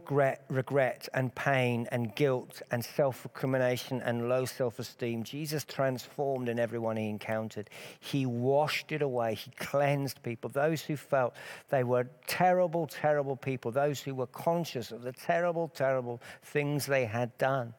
regret 0.48 1.08
and 1.14 1.34
pain 1.34 1.86
and 1.90 2.14
guilt 2.14 2.62
and 2.70 2.84
self 2.84 3.24
recrimination 3.24 4.00
and 4.02 4.28
low 4.28 4.44
self 4.44 4.78
esteem, 4.78 5.22
Jesus 5.22 5.64
transformed 5.64 6.48
in 6.48 6.58
everyone 6.58 6.96
he 6.96 7.08
encountered. 7.08 7.70
He 8.00 8.26
washed 8.26 8.92
it 8.92 9.02
away. 9.02 9.34
He 9.34 9.50
cleansed 9.52 10.22
people. 10.22 10.50
Those 10.50 10.82
who 10.82 10.96
felt 10.96 11.34
they 11.70 11.84
were 11.84 12.06
terrible, 12.26 12.86
terrible 12.86 13.36
people, 13.36 13.70
those 13.70 14.00
who 14.00 14.14
were 14.14 14.26
conscious 14.26 14.90
of 14.90 15.02
the 15.02 15.12
terrible, 15.12 15.68
terrible 15.68 16.20
things 16.42 16.86
they 16.86 17.04
had 17.04 17.36
done. 17.38 17.74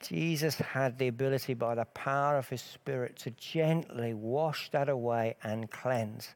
Jesus 0.00 0.56
had 0.56 0.98
the 0.98 1.08
ability 1.08 1.54
by 1.54 1.74
the 1.74 1.84
power 1.84 2.38
of 2.38 2.48
his 2.48 2.62
Spirit 2.62 3.16
to 3.16 3.30
gently 3.32 4.14
wash 4.14 4.70
that 4.70 4.88
away 4.88 5.34
and 5.42 5.70
cleanse. 5.70 6.28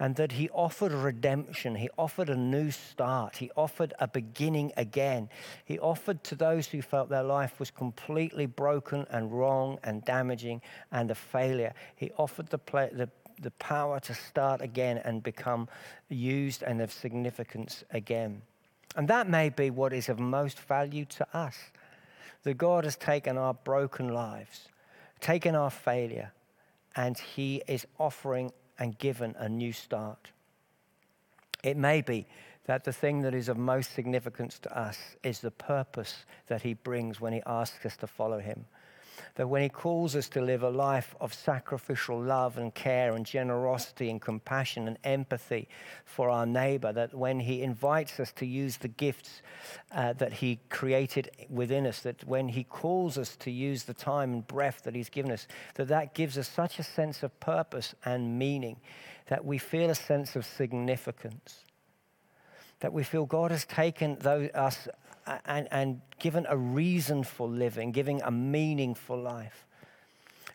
And 0.00 0.16
that 0.16 0.32
he 0.32 0.48
offered 0.50 0.92
redemption. 0.92 1.76
He 1.76 1.88
offered 1.96 2.28
a 2.28 2.36
new 2.36 2.72
start. 2.72 3.36
He 3.36 3.50
offered 3.56 3.94
a 4.00 4.08
beginning 4.08 4.72
again. 4.76 5.28
He 5.64 5.78
offered 5.78 6.24
to 6.24 6.34
those 6.34 6.66
who 6.66 6.82
felt 6.82 7.08
their 7.08 7.22
life 7.22 7.60
was 7.60 7.70
completely 7.70 8.46
broken 8.46 9.06
and 9.10 9.32
wrong 9.32 9.78
and 9.84 10.04
damaging 10.04 10.60
and 10.90 11.10
a 11.10 11.14
failure. 11.14 11.72
He 11.94 12.10
offered 12.16 12.48
the, 12.48 12.60
the, 12.92 13.08
the 13.40 13.52
power 13.52 14.00
to 14.00 14.14
start 14.14 14.60
again 14.60 14.98
and 14.98 15.22
become 15.22 15.68
used 16.08 16.64
and 16.64 16.82
of 16.82 16.92
significance 16.92 17.84
again. 17.90 18.42
And 18.96 19.06
that 19.08 19.28
may 19.28 19.50
be 19.50 19.70
what 19.70 19.92
is 19.92 20.08
of 20.08 20.18
most 20.18 20.60
value 20.60 21.04
to 21.04 21.26
us 21.36 21.56
that 22.42 22.58
God 22.58 22.84
has 22.84 22.96
taken 22.96 23.38
our 23.38 23.54
broken 23.54 24.08
lives, 24.08 24.68
taken 25.20 25.54
our 25.54 25.70
failure, 25.70 26.32
and 26.96 27.18
He 27.18 27.62
is 27.66 27.86
offering 27.98 28.52
and 28.78 28.98
given 28.98 29.34
a 29.38 29.48
new 29.48 29.72
start. 29.72 30.30
It 31.62 31.76
may 31.76 32.00
be 32.00 32.26
that 32.66 32.84
the 32.84 32.92
thing 32.92 33.22
that 33.22 33.34
is 33.34 33.48
of 33.48 33.56
most 33.56 33.94
significance 33.94 34.58
to 34.60 34.78
us 34.78 34.98
is 35.22 35.40
the 35.40 35.50
purpose 35.50 36.24
that 36.46 36.62
He 36.62 36.74
brings 36.74 37.20
when 37.20 37.32
He 37.32 37.42
asks 37.46 37.84
us 37.84 37.96
to 37.98 38.06
follow 38.06 38.40
Him 38.40 38.66
that 39.34 39.48
when 39.48 39.62
He 39.62 39.68
calls 39.68 40.14
us 40.16 40.28
to 40.30 40.40
live 40.40 40.62
a 40.62 40.70
life 40.70 41.14
of 41.20 41.34
sacrificial 41.34 42.20
love 42.20 42.58
and 42.58 42.74
care 42.74 43.14
and 43.14 43.26
generosity 43.26 44.10
and 44.10 44.20
compassion 44.20 44.86
and 44.88 44.98
empathy 45.04 45.68
for 46.04 46.30
our 46.30 46.46
neighbor, 46.46 46.92
that 46.92 47.14
when 47.14 47.40
He 47.40 47.62
invites 47.62 48.20
us 48.20 48.32
to 48.32 48.46
use 48.46 48.76
the 48.76 48.88
gifts 48.88 49.42
uh, 49.92 50.12
that 50.14 50.34
He 50.34 50.60
created 50.68 51.30
within 51.48 51.86
us, 51.86 52.00
that 52.00 52.24
when 52.24 52.48
He 52.48 52.64
calls 52.64 53.18
us 53.18 53.36
to 53.36 53.50
use 53.50 53.84
the 53.84 53.94
time 53.94 54.32
and 54.32 54.46
breath 54.46 54.82
that 54.84 54.94
He's 54.94 55.10
given 55.10 55.32
us, 55.32 55.46
that 55.74 55.88
that 55.88 56.14
gives 56.14 56.38
us 56.38 56.48
such 56.48 56.78
a 56.78 56.82
sense 56.82 57.22
of 57.22 57.38
purpose 57.40 57.94
and 58.04 58.38
meaning 58.38 58.76
that 59.26 59.44
we 59.44 59.58
feel 59.58 59.90
a 59.90 59.94
sense 59.94 60.36
of 60.36 60.44
significance. 60.44 61.64
That 62.80 62.92
we 62.92 63.02
feel 63.02 63.24
God 63.24 63.50
has 63.50 63.64
taken 63.64 64.16
those, 64.20 64.50
us 64.54 64.88
and, 65.46 65.68
and 65.70 66.00
given 66.18 66.46
a 66.48 66.56
reason 66.56 67.24
for 67.24 67.48
living, 67.48 67.92
giving 67.92 68.22
a 68.22 68.30
meaningful 68.30 69.20
life. 69.20 69.66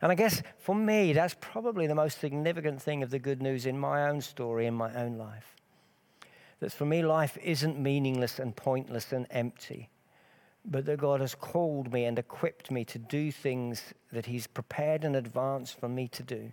And 0.01 0.11
I 0.11 0.15
guess 0.15 0.41
for 0.57 0.75
me, 0.75 1.13
that's 1.13 1.35
probably 1.41 1.87
the 1.87 1.95
most 1.95 2.19
significant 2.19 2.81
thing 2.81 3.03
of 3.03 3.09
the 3.09 3.19
good 3.19 3.41
news 3.41 3.65
in 3.65 3.77
my 3.77 4.09
own 4.09 4.21
story, 4.21 4.65
in 4.65 4.73
my 4.73 4.93
own 4.93 5.17
life. 5.17 5.55
That 6.59 6.71
for 6.71 6.85
me, 6.85 7.03
life 7.03 7.37
isn't 7.43 7.79
meaningless 7.79 8.39
and 8.39 8.55
pointless 8.55 9.11
and 9.11 9.27
empty, 9.29 9.89
but 10.65 10.85
that 10.85 10.99
God 10.99 11.21
has 11.21 11.35
called 11.35 11.91
me 11.91 12.05
and 12.05 12.19
equipped 12.19 12.71
me 12.71 12.85
to 12.85 12.99
do 12.99 13.31
things 13.31 13.93
that 14.11 14.25
He's 14.25 14.47
prepared 14.47 15.03
in 15.03 15.15
advance 15.15 15.71
for 15.71 15.89
me 15.89 16.07
to 16.09 16.23
do. 16.23 16.51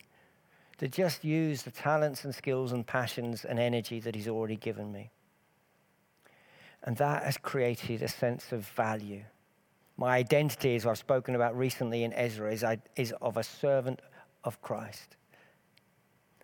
To 0.78 0.88
just 0.88 1.24
use 1.24 1.62
the 1.62 1.70
talents 1.70 2.24
and 2.24 2.34
skills 2.34 2.72
and 2.72 2.86
passions 2.86 3.44
and 3.44 3.58
energy 3.58 4.00
that 4.00 4.14
He's 4.14 4.28
already 4.28 4.56
given 4.56 4.92
me. 4.92 5.10
And 6.86 6.96
that 6.98 7.24
has 7.24 7.36
created 7.36 8.00
a 8.00 8.08
sense 8.08 8.52
of 8.52 8.66
value. 8.68 9.24
My 9.96 10.16
identity, 10.16 10.76
as 10.76 10.86
I've 10.86 10.98
spoken 10.98 11.34
about 11.34 11.56
recently 11.58 12.04
in 12.04 12.12
Ezra, 12.12 12.52
is, 12.52 12.64
is 12.94 13.12
of 13.20 13.36
a 13.36 13.42
servant 13.42 14.00
of 14.44 14.62
Christ. 14.62 15.16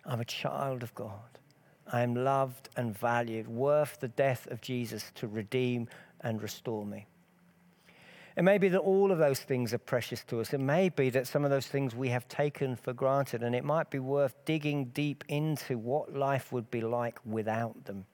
I'm 0.05 0.19
a 0.19 0.25
child 0.25 0.83
of 0.83 0.93
God. 0.95 1.39
I 1.87 2.01
am 2.01 2.13
loved 2.13 2.69
and 2.75 2.97
valued, 2.97 3.47
worth 3.47 3.99
the 4.01 4.09
death 4.09 4.47
of 4.51 4.59
Jesus 4.59 5.11
to 5.15 5.27
redeem 5.27 5.87
and 6.21 6.41
restore 6.41 6.85
me. 6.85 7.07
It 8.35 8.41
may 8.41 8.57
be 8.57 8.67
that 8.69 8.79
all 8.79 9.11
of 9.11 9.19
those 9.19 9.41
things 9.41 9.73
are 9.73 9.77
precious 9.77 10.23
to 10.25 10.41
us. 10.41 10.53
It 10.53 10.59
may 10.59 10.89
be 10.89 11.09
that 11.11 11.27
some 11.27 11.45
of 11.45 11.51
those 11.51 11.67
things 11.67 11.95
we 11.95 12.09
have 12.09 12.27
taken 12.27 12.75
for 12.75 12.91
granted, 12.91 13.43
and 13.43 13.55
it 13.55 13.63
might 13.63 13.91
be 13.91 13.99
worth 13.99 14.33
digging 14.43 14.85
deep 14.85 15.23
into 15.27 15.77
what 15.77 16.13
life 16.13 16.51
would 16.51 16.71
be 16.71 16.81
like 16.81 17.19
without 17.25 17.85
them 17.85 18.05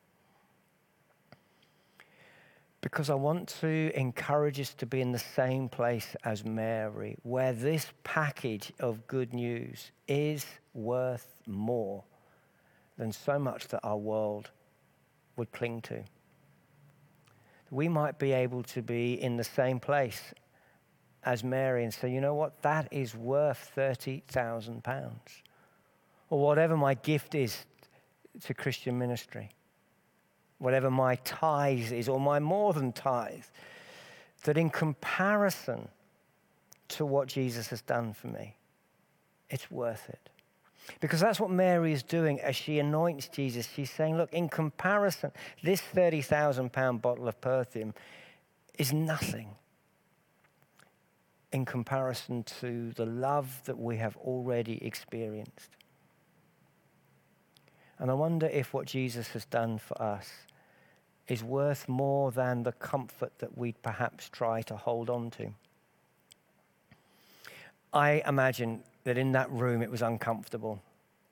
because 2.81 3.09
I 3.09 3.15
want 3.15 3.49
to 3.61 3.91
encourage 3.93 4.59
us 4.59 4.73
to 4.75 4.85
be 4.85 5.01
in 5.01 5.11
the 5.11 5.19
same 5.19 5.67
place 5.67 6.15
as 6.23 6.45
Mary, 6.45 7.17
where 7.23 7.51
this 7.51 7.87
package 8.03 8.71
of 8.79 9.05
good 9.07 9.33
news 9.33 9.91
is 10.07 10.45
worth 10.73 11.35
more 11.45 12.03
than 12.97 13.11
so 13.11 13.37
much 13.37 13.67
that 13.69 13.81
our 13.83 13.97
world 13.97 14.51
would 15.35 15.51
cling 15.51 15.81
to. 15.81 16.03
We 17.71 17.89
might 17.89 18.17
be 18.17 18.31
able 18.31 18.63
to 18.63 18.81
be 18.81 19.21
in 19.21 19.37
the 19.37 19.43
same 19.43 19.79
place 19.79 20.33
as 21.23 21.43
Mary 21.43 21.83
and 21.83 21.93
say, 21.93 22.11
you 22.11 22.21
know 22.21 22.33
what, 22.33 22.61
that 22.61 22.87
is 22.91 23.13
worth 23.13 23.71
£30,000 23.75 25.11
or 26.29 26.41
whatever 26.41 26.77
my 26.77 26.93
gift 26.93 27.35
is 27.35 27.65
to 28.45 28.53
Christian 28.53 28.97
ministry 28.97 29.49
whatever 30.59 30.91
my 30.91 31.15
tithe 31.15 31.91
is, 31.91 32.07
or 32.07 32.19
my 32.19 32.39
more 32.39 32.73
than 32.73 32.91
tithe, 32.91 33.45
that 34.43 34.57
in 34.57 34.69
comparison 34.69 35.87
to 36.89 37.05
what 37.05 37.27
Jesus 37.27 37.67
has 37.69 37.81
done 37.81 38.13
for 38.13 38.27
me, 38.27 38.55
it's 39.49 39.71
worth 39.71 40.09
it. 40.09 40.29
Because 40.99 41.19
that's 41.19 41.39
what 41.39 41.51
Mary 41.51 41.93
is 41.93 42.03
doing 42.03 42.39
as 42.41 42.55
she 42.55 42.79
anoints 42.79 43.27
Jesus. 43.27 43.67
She's 43.73 43.91
saying, 43.91 44.17
look, 44.17 44.33
in 44.33 44.49
comparison, 44.49 45.31
this 45.63 45.81
30,000 45.81 46.71
pound 46.71 47.01
bottle 47.01 47.27
of 47.27 47.39
perfume 47.41 47.93
is 48.77 48.91
nothing 48.91 49.49
in 51.51 51.65
comparison 51.65 52.43
to 52.43 52.91
the 52.91 53.05
love 53.05 53.61
that 53.65 53.77
we 53.77 53.97
have 53.97 54.15
already 54.17 54.83
experienced. 54.83 55.69
And 57.97 58.09
I 58.09 58.13
wonder 58.13 58.47
if 58.47 58.73
what 58.73 58.87
Jesus 58.87 59.29
has 59.29 59.45
done 59.45 59.77
for 59.77 60.01
us 60.01 60.29
is 61.29 61.43
worth 61.43 61.87
more 61.87 62.31
than 62.31 62.63
the 62.63 62.71
comfort 62.71 63.31
that 63.39 63.57
we'd 63.57 63.81
perhaps 63.81 64.27
try 64.29 64.61
to 64.63 64.75
hold 64.75 65.09
on 65.09 65.29
to. 65.29 65.51
I 67.93 68.21
imagine 68.27 68.83
that 69.03 69.17
in 69.17 69.31
that 69.33 69.49
room 69.51 69.81
it 69.81 69.89
was 69.89 70.01
uncomfortable, 70.01 70.81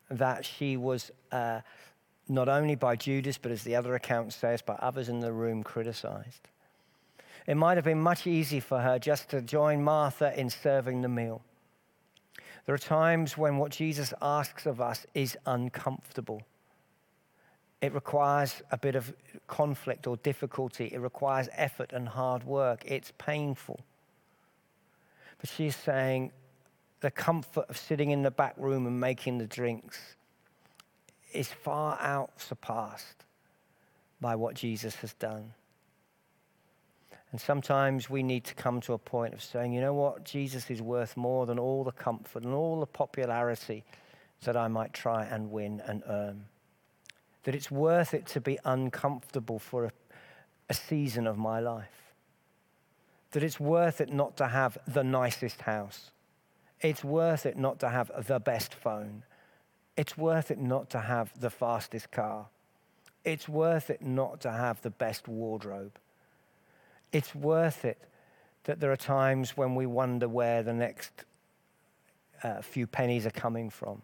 that 0.09 0.45
she 0.45 0.77
was 0.77 1.11
uh, 1.31 1.61
not 2.29 2.47
only 2.47 2.75
by 2.75 2.95
Judas, 2.95 3.37
but 3.37 3.51
as 3.51 3.63
the 3.63 3.75
other 3.75 3.95
account 3.95 4.33
says, 4.33 4.61
by 4.61 4.75
others 4.75 5.09
in 5.09 5.19
the 5.19 5.31
room 5.31 5.63
criticized. 5.63 6.47
It 7.47 7.55
might 7.55 7.77
have 7.77 7.85
been 7.85 8.01
much 8.01 8.27
easier 8.27 8.61
for 8.61 8.79
her 8.79 8.99
just 8.99 9.29
to 9.29 9.41
join 9.41 9.83
Martha 9.83 10.37
in 10.39 10.49
serving 10.49 11.01
the 11.01 11.09
meal. 11.09 11.41
There 12.65 12.75
are 12.75 12.79
times 12.79 13.37
when 13.37 13.57
what 13.57 13.71
Jesus 13.71 14.13
asks 14.21 14.65
of 14.65 14.81
us 14.81 15.05
is 15.13 15.37
uncomfortable 15.45 16.43
It 17.81 17.93
requires 17.93 18.61
a 18.71 18.77
bit 18.77 18.95
of 18.95 19.13
conflict 19.45 20.07
or 20.07 20.17
difficulty. 20.17 20.89
It 20.91 20.99
requires 20.99 21.47
effort 21.53 21.93
and 21.93 22.07
hard 22.07 22.43
work. 22.43 22.83
It's 22.85 23.13
painful. 23.17 23.79
But 25.39 25.49
she's 25.49 25.75
saying 25.75 26.31
the 27.01 27.11
comfort 27.11 27.65
of 27.69 27.77
sitting 27.77 28.09
in 28.09 28.23
the 28.23 28.31
back 28.31 28.55
room 28.57 28.87
and 28.87 28.99
making 28.99 29.37
the 29.37 29.45
drinks 29.45 30.15
is 31.33 31.49
far 31.49 31.99
out 32.01 32.41
surpassed 32.41 33.25
by 34.19 34.35
what 34.35 34.55
Jesus 34.55 34.95
has 34.95 35.13
done. 35.13 35.53
And 37.31 37.39
sometimes 37.39 38.09
we 38.09 38.23
need 38.23 38.45
to 38.45 38.55
come 38.55 38.81
to 38.81 38.93
a 38.93 38.97
point 38.97 39.35
of 39.35 39.43
saying, 39.43 39.73
you 39.73 39.81
know 39.81 39.93
what, 39.93 40.23
Jesus 40.23 40.71
is 40.71 40.81
worth 40.81 41.15
more 41.15 41.45
than 41.45 41.59
all 41.59 41.83
the 41.83 41.91
comfort 41.91 42.43
and 42.43 42.53
all 42.53 42.79
the 42.79 42.87
popularity 42.87 43.83
that 44.43 44.57
I 44.57 44.67
might 44.67 44.93
try 44.93 45.25
and 45.25 45.51
win 45.51 45.81
and 45.85 46.01
earn 46.07 46.45
that 47.47 47.55
it's 47.55 47.71
worth 47.71 48.13
it 48.13 48.25
to 48.25 48.41
be 48.41 48.59
uncomfortable 48.65 49.57
for 49.57 49.85
a, 49.85 49.91
a 50.67 50.73
season 50.73 51.25
of 51.25 51.37
my 51.37 51.61
life. 51.61 52.11
That 53.31 53.41
it's 53.41 53.57
worth 53.57 54.01
it 54.01 54.11
not 54.11 54.35
to 54.35 54.47
have 54.47 54.77
the 54.85 55.01
nicest 55.01 55.61
house. 55.61 56.11
It's 56.81 57.05
worth 57.05 57.45
it 57.45 57.57
not 57.57 57.79
to 57.79 57.87
have 57.87 58.11
the 58.27 58.41
best 58.41 58.73
phone. 58.73 59.23
It's 59.95 60.17
worth 60.17 60.51
it 60.51 60.59
not 60.59 60.89
to 60.89 60.99
have 60.99 61.39
the 61.39 61.49
fastest 61.49 62.11
car. 62.11 62.47
It's 63.23 63.47
worth 63.47 63.89
it 63.89 64.01
not 64.01 64.41
to 64.41 64.51
have 64.51 64.81
the 64.81 64.89
best 64.89 65.29
wardrobe. 65.29 65.97
It's 67.13 67.33
worth 67.33 67.85
it 67.85 68.09
that 68.65 68.81
there 68.81 68.91
are 68.91 68.97
times 68.97 69.55
when 69.55 69.73
we 69.73 69.85
wonder 69.85 70.27
where 70.27 70.63
the 70.63 70.73
next 70.73 71.23
uh, 72.43 72.61
few 72.61 72.87
pennies 72.87 73.25
are 73.25 73.31
coming 73.31 73.69
from 73.69 74.01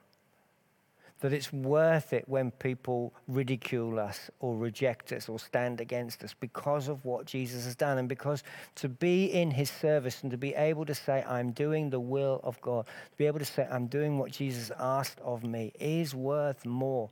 that 1.24 1.32
it's 1.32 1.53
worth 1.53 2.12
it 2.12 2.27
when 2.27 2.51
people 2.51 3.13
ridicule 3.30 3.98
us 3.98 4.30
or 4.42 4.58
reject 4.58 5.13
us 5.13 5.30
or 5.30 5.39
stand 5.39 5.80
against 5.80 6.22
us 6.22 6.36
because 6.38 6.89
of 6.89 7.06
what 7.06 7.25
Jesus 7.25 7.63
has 7.63 7.77
done. 7.77 7.98
And 7.98 8.10
because 8.10 8.44
to 8.75 8.89
be 8.89 9.27
in 9.27 9.50
his 9.50 9.70
service 9.70 10.22
and 10.22 10.32
to 10.32 10.38
be 10.38 10.53
able 10.53 10.86
to 10.86 10.94
say, 10.94 11.24
I'm 11.25 11.51
doing 11.51 11.89
the 11.89 12.00
will 12.01 12.42
of 12.44 12.60
God, 12.60 12.88
to 12.88 13.18
be 13.18 13.25
able 13.25 13.39
to 13.39 13.46
say, 13.46 13.65
I'm 13.72 13.88
doing 13.88 14.18
what 14.18 14.34
Jesus 14.34 14.70
asked 14.77 15.18
of 15.22 15.46
me, 15.46 15.72
is 15.80 16.13
worth 16.13 16.65
more 16.65 17.10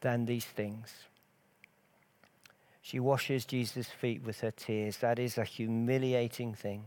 than 0.00 0.24
these 0.24 0.46
things. 0.46 0.90
She 2.80 2.98
washes 2.98 3.44
Jesus' 3.44 3.88
feet 3.88 4.22
with 4.22 4.40
her 4.40 4.52
tears. 4.52 4.96
That 4.96 5.18
is 5.18 5.36
a 5.36 5.44
humiliating 5.44 6.54
thing. 6.54 6.86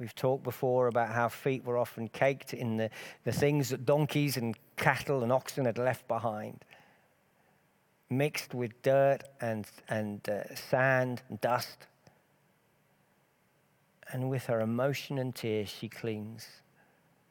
We've 0.00 0.14
talked 0.14 0.42
before 0.42 0.86
about 0.86 1.10
how 1.10 1.28
feet 1.28 1.62
were 1.62 1.76
often 1.76 2.08
caked 2.08 2.54
in 2.54 2.78
the, 2.78 2.88
the 3.24 3.32
things 3.32 3.68
that 3.68 3.84
donkeys 3.84 4.38
and 4.38 4.56
cattle 4.76 5.22
and 5.22 5.30
oxen 5.30 5.66
had 5.66 5.76
left 5.76 6.08
behind, 6.08 6.64
mixed 8.08 8.54
with 8.54 8.80
dirt 8.80 9.24
and, 9.42 9.66
and 9.90 10.26
uh, 10.26 10.54
sand 10.54 11.20
and 11.28 11.38
dust. 11.42 11.86
And 14.10 14.30
with 14.30 14.46
her 14.46 14.62
emotion 14.62 15.18
and 15.18 15.34
tears, 15.34 15.68
she 15.68 15.90
cleans. 15.90 16.48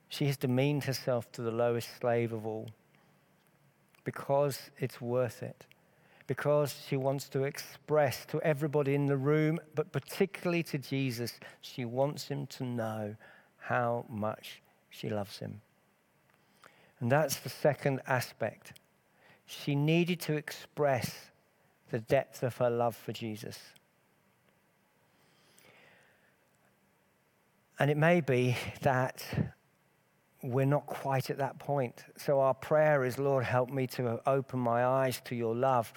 She 0.07 0.27
has 0.27 0.37
demeaned 0.37 0.83
herself 0.83 1.31
to 1.31 1.41
the 1.41 1.51
lowest 1.51 1.89
slave 1.99 2.31
of 2.31 2.45
all 2.45 2.69
because 4.03 4.69
it's 4.77 5.01
worth 5.01 5.41
it 5.41 5.65
because 6.29 6.75
she 6.87 6.95
wants 6.95 7.27
to 7.27 7.43
express 7.43 8.23
to 8.27 8.39
everybody 8.41 8.93
in 8.93 9.07
the 9.07 9.17
room, 9.17 9.59
but 9.73 9.91
particularly 9.91 10.61
to 10.61 10.77
Jesus, 10.77 11.39
she 11.59 11.85
wants 11.85 12.27
him 12.27 12.45
to 12.45 12.63
know 12.63 13.15
how 13.57 14.05
much 14.07 14.61
she 14.91 15.09
loves 15.09 15.39
him. 15.39 15.59
And 16.99 17.11
that's 17.11 17.37
the 17.37 17.49
second 17.49 18.01
aspect. 18.05 18.73
She 19.47 19.73
needed 19.73 20.19
to 20.21 20.33
express 20.33 21.31
the 21.89 21.97
depth 21.97 22.43
of 22.43 22.55
her 22.57 22.69
love 22.69 22.95
for 22.95 23.11
Jesus. 23.11 23.57
And 27.79 27.89
it 27.89 27.97
may 27.97 28.21
be 28.21 28.55
that 28.81 29.25
we're 30.41 30.65
not 30.65 30.85
quite 30.85 31.29
at 31.29 31.37
that 31.37 31.59
point. 31.59 32.05
So 32.17 32.39
our 32.39 32.53
prayer 32.53 33.03
is, 33.03 33.19
Lord, 33.19 33.43
help 33.43 33.69
me 33.69 33.87
to 33.87 34.21
open 34.27 34.59
my 34.59 34.85
eyes 34.85 35.21
to 35.25 35.35
your 35.35 35.53
love, 35.53 35.91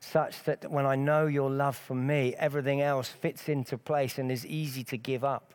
such 0.00 0.42
that 0.44 0.70
when 0.70 0.84
I 0.84 0.96
know 0.96 1.26
your 1.26 1.50
love 1.50 1.76
for 1.76 1.94
me, 1.94 2.34
everything 2.38 2.82
else 2.82 3.08
fits 3.08 3.48
into 3.48 3.78
place 3.78 4.18
and 4.18 4.30
is 4.30 4.44
easy 4.44 4.84
to 4.84 4.98
give 4.98 5.24
up. 5.24 5.54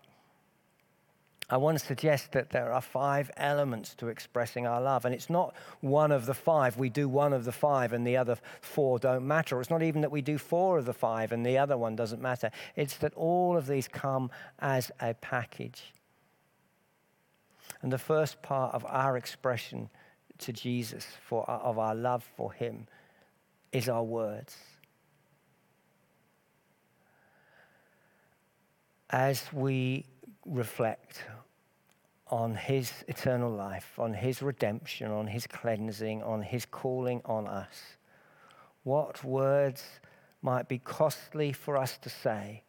I 1.52 1.58
want 1.58 1.78
to 1.78 1.86
suggest 1.86 2.32
that 2.32 2.52
there 2.52 2.72
are 2.72 2.82
five 2.82 3.30
elements 3.36 3.94
to 3.96 4.08
expressing 4.08 4.66
our 4.66 4.82
love, 4.82 5.04
and 5.04 5.14
it's 5.14 5.30
not 5.30 5.54
one 5.82 6.14
of 6.14 6.26
the 6.26 6.34
five. 6.34 6.78
We 6.78 6.90
do 6.90 7.10
one 7.10 7.34
of 7.34 7.44
the 7.44 7.52
five, 7.52 7.92
and 7.92 8.08
the 8.08 8.16
other 8.16 8.38
four 8.62 9.00
don't 9.00 9.28
matter. 9.28 9.60
It's 9.60 9.70
not 9.70 9.84
even 9.84 10.00
that 10.02 10.12
we 10.12 10.22
do 10.22 10.38
four 10.38 10.78
of 10.78 10.86
the 10.86 10.94
five, 10.94 11.34
and 11.34 11.46
the 11.46 11.58
other 11.58 11.78
one 11.78 11.98
doesn't 11.98 12.22
matter. 12.22 12.52
It's 12.78 12.96
that 12.98 13.14
all 13.16 13.58
of 13.58 13.68
these 13.68 13.90
come 13.90 14.32
as 14.60 14.92
a 15.02 15.14
package. 15.16 15.92
And 17.82 17.92
the 17.92 17.98
first 17.98 18.42
part 18.42 18.74
of 18.74 18.86
our 18.88 19.18
expression 19.18 19.90
to 20.40 20.54
Jesus 20.54 21.06
for, 21.28 21.50
of 21.50 21.78
our 21.78 21.96
love 21.96 22.24
for 22.36 22.52
him 22.52 22.88
is 23.72 23.88
our 23.88 24.04
words. 24.04 24.56
As 29.10 29.44
we 29.54 30.06
reflect 30.46 31.24
on 32.28 32.56
his 32.56 32.92
eternal 33.08 33.52
life, 33.52 34.00
on 34.00 34.14
his 34.14 34.42
redemption, 34.42 35.12
on 35.12 35.28
his 35.28 35.46
cleansing, 35.48 36.24
on 36.24 36.42
his 36.42 36.66
calling 36.66 37.22
on 37.26 37.48
us, 37.48 37.98
what 38.84 39.24
words 39.24 39.84
might 40.42 40.68
be 40.68 40.80
costly 40.80 41.52
for 41.52 41.78
us 41.78 41.98
to 41.98 42.10
say 42.10 42.64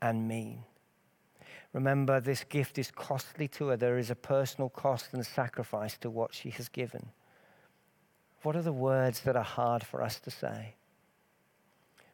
and 0.00 0.26
mean? 0.26 0.64
Remember, 1.72 2.20
this 2.20 2.44
gift 2.44 2.78
is 2.78 2.90
costly 2.90 3.48
to 3.48 3.68
her. 3.68 3.76
There 3.76 3.98
is 3.98 4.10
a 4.10 4.14
personal 4.14 4.68
cost 4.68 5.08
and 5.12 5.24
sacrifice 5.24 5.96
to 5.98 6.10
what 6.10 6.34
she 6.34 6.50
has 6.50 6.68
given. 6.68 7.08
What 8.42 8.56
are 8.56 8.62
the 8.62 8.72
words 8.72 9.20
that 9.20 9.36
are 9.36 9.44
hard 9.44 9.84
for 9.84 10.02
us 10.02 10.18
to 10.20 10.30
say? 10.30 10.74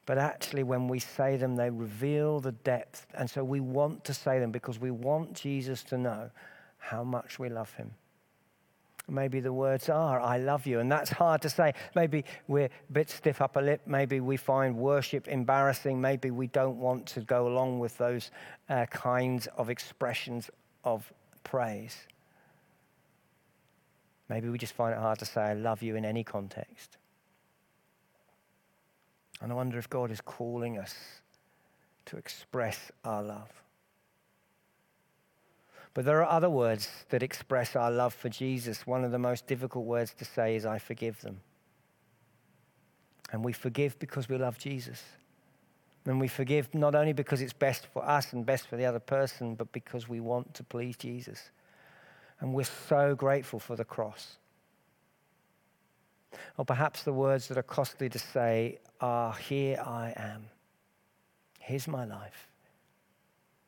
But 0.07 0.17
actually, 0.17 0.63
when 0.63 0.89
we 0.89 1.01
say 1.01 1.37
them, 1.37 1.57
they 1.57 1.71
reveal 1.71 2.41
the 2.41 2.53
depth. 2.53 3.07
And 3.15 3.29
so 3.29 3.45
we 3.45 3.61
want 3.61 4.05
to 4.05 4.15
say 4.15 4.39
them 4.39 4.53
because 4.53 4.79
we 4.79 4.91
want 4.91 5.35
Jesus 5.35 5.83
to 5.85 5.99
know 5.99 6.31
how 6.79 7.05
much 7.05 7.39
we 7.39 7.49
love 7.49 7.75
him. 7.75 7.91
Maybe 9.11 9.41
the 9.41 9.53
words 9.53 9.89
are, 9.89 10.21
I 10.21 10.37
love 10.37 10.67
you. 10.67 10.81
And 10.81 10.93
that's 10.93 11.11
hard 11.11 11.41
to 11.43 11.51
say. 11.51 11.73
Maybe 11.95 12.25
we're 12.47 12.67
a 12.67 12.93
bit 12.93 13.09
stiff 13.09 13.41
upper 13.41 13.63
lip. 13.63 13.81
Maybe 13.87 14.21
we 14.21 14.37
find 14.37 14.77
worship 14.77 15.29
embarrassing. 15.29 15.99
Maybe 15.99 16.31
we 16.31 16.49
don't 16.49 16.79
want 16.79 17.07
to 17.07 17.21
go 17.21 17.49
along 17.49 17.79
with 17.79 17.97
those 17.97 18.31
uh, 18.69 18.85
kinds 18.87 19.49
of 19.57 19.71
expressions 19.71 20.51
of 20.85 21.11
praise. 21.43 21.97
Maybe 24.29 24.51
we 24.51 24.59
just 24.59 24.75
find 24.75 24.93
it 24.93 25.01
hard 25.01 25.19
to 25.21 25.25
say, 25.25 25.41
I 25.41 25.55
love 25.55 25.83
you 25.83 25.97
in 25.97 26.05
any 26.05 26.23
context. 26.23 26.99
And 29.41 29.51
I 29.51 29.55
wonder 29.55 29.79
if 29.79 29.89
God 29.89 30.11
is 30.11 30.21
calling 30.21 30.79
us 30.79 30.95
to 32.07 32.17
express 32.19 32.93
our 33.05 33.23
love. 33.23 33.51
But 35.95 36.05
there 36.05 36.23
are 36.23 36.31
other 36.31 36.51
words 36.51 36.89
that 37.09 37.23
express 37.23 37.75
our 37.75 37.91
love 37.91 38.15
for 38.15 38.29
Jesus. 38.29 38.87
One 38.87 39.05
of 39.05 39.11
the 39.11 39.19
most 39.19 39.47
difficult 39.47 39.85
words 39.85 40.15
to 40.15 40.25
say 40.25 40.57
is, 40.57 40.65
I 40.67 40.79
forgive 40.79 41.21
them. 41.21 41.41
And 43.33 43.45
we 43.45 43.53
forgive 43.53 43.99
because 43.99 44.29
we 44.29 44.39
love 44.39 44.59
Jesus. 44.59 45.03
And 46.07 46.21
we 46.21 46.29
forgive 46.29 46.75
not 46.75 46.95
only 46.95 47.13
because 47.13 47.43
it's 47.43 47.53
best 47.53 47.87
for 47.93 48.05
us 48.05 48.33
and 48.33 48.47
best 48.47 48.67
for 48.67 48.77
the 48.77 48.87
other 48.87 49.01
person, 49.01 49.55
but 49.55 49.71
because 49.73 50.09
we 50.09 50.21
want 50.21 50.55
to 50.55 50.65
please 50.65 50.97
Jesus. 50.97 51.51
And 52.41 52.55
we're 52.55 52.65
so 52.65 53.15
grateful 53.15 53.59
for 53.59 53.77
the 53.77 53.85
cross. 53.85 54.39
Or 56.57 56.65
perhaps 56.65 57.03
the 57.03 57.13
words 57.13 57.49
that 57.49 57.59
are 57.59 57.63
costly 57.63 58.09
to 58.09 58.19
say 58.19 58.79
are, 59.01 59.35
Here 59.35 59.79
I 59.85 60.13
am. 60.17 60.47
Here's 61.59 61.89
my 61.89 62.05
life. 62.05 62.49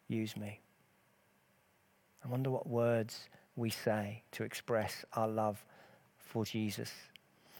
Use 0.09 0.37
me. 0.37 0.61
I 2.24 2.28
wonder 2.28 2.50
what 2.50 2.66
words 2.66 3.28
we 3.56 3.70
say 3.70 4.22
to 4.33 4.44
express 4.44 5.04
our 5.14 5.28
love 5.28 5.64
for 6.18 6.44
Jesus. 6.44 6.90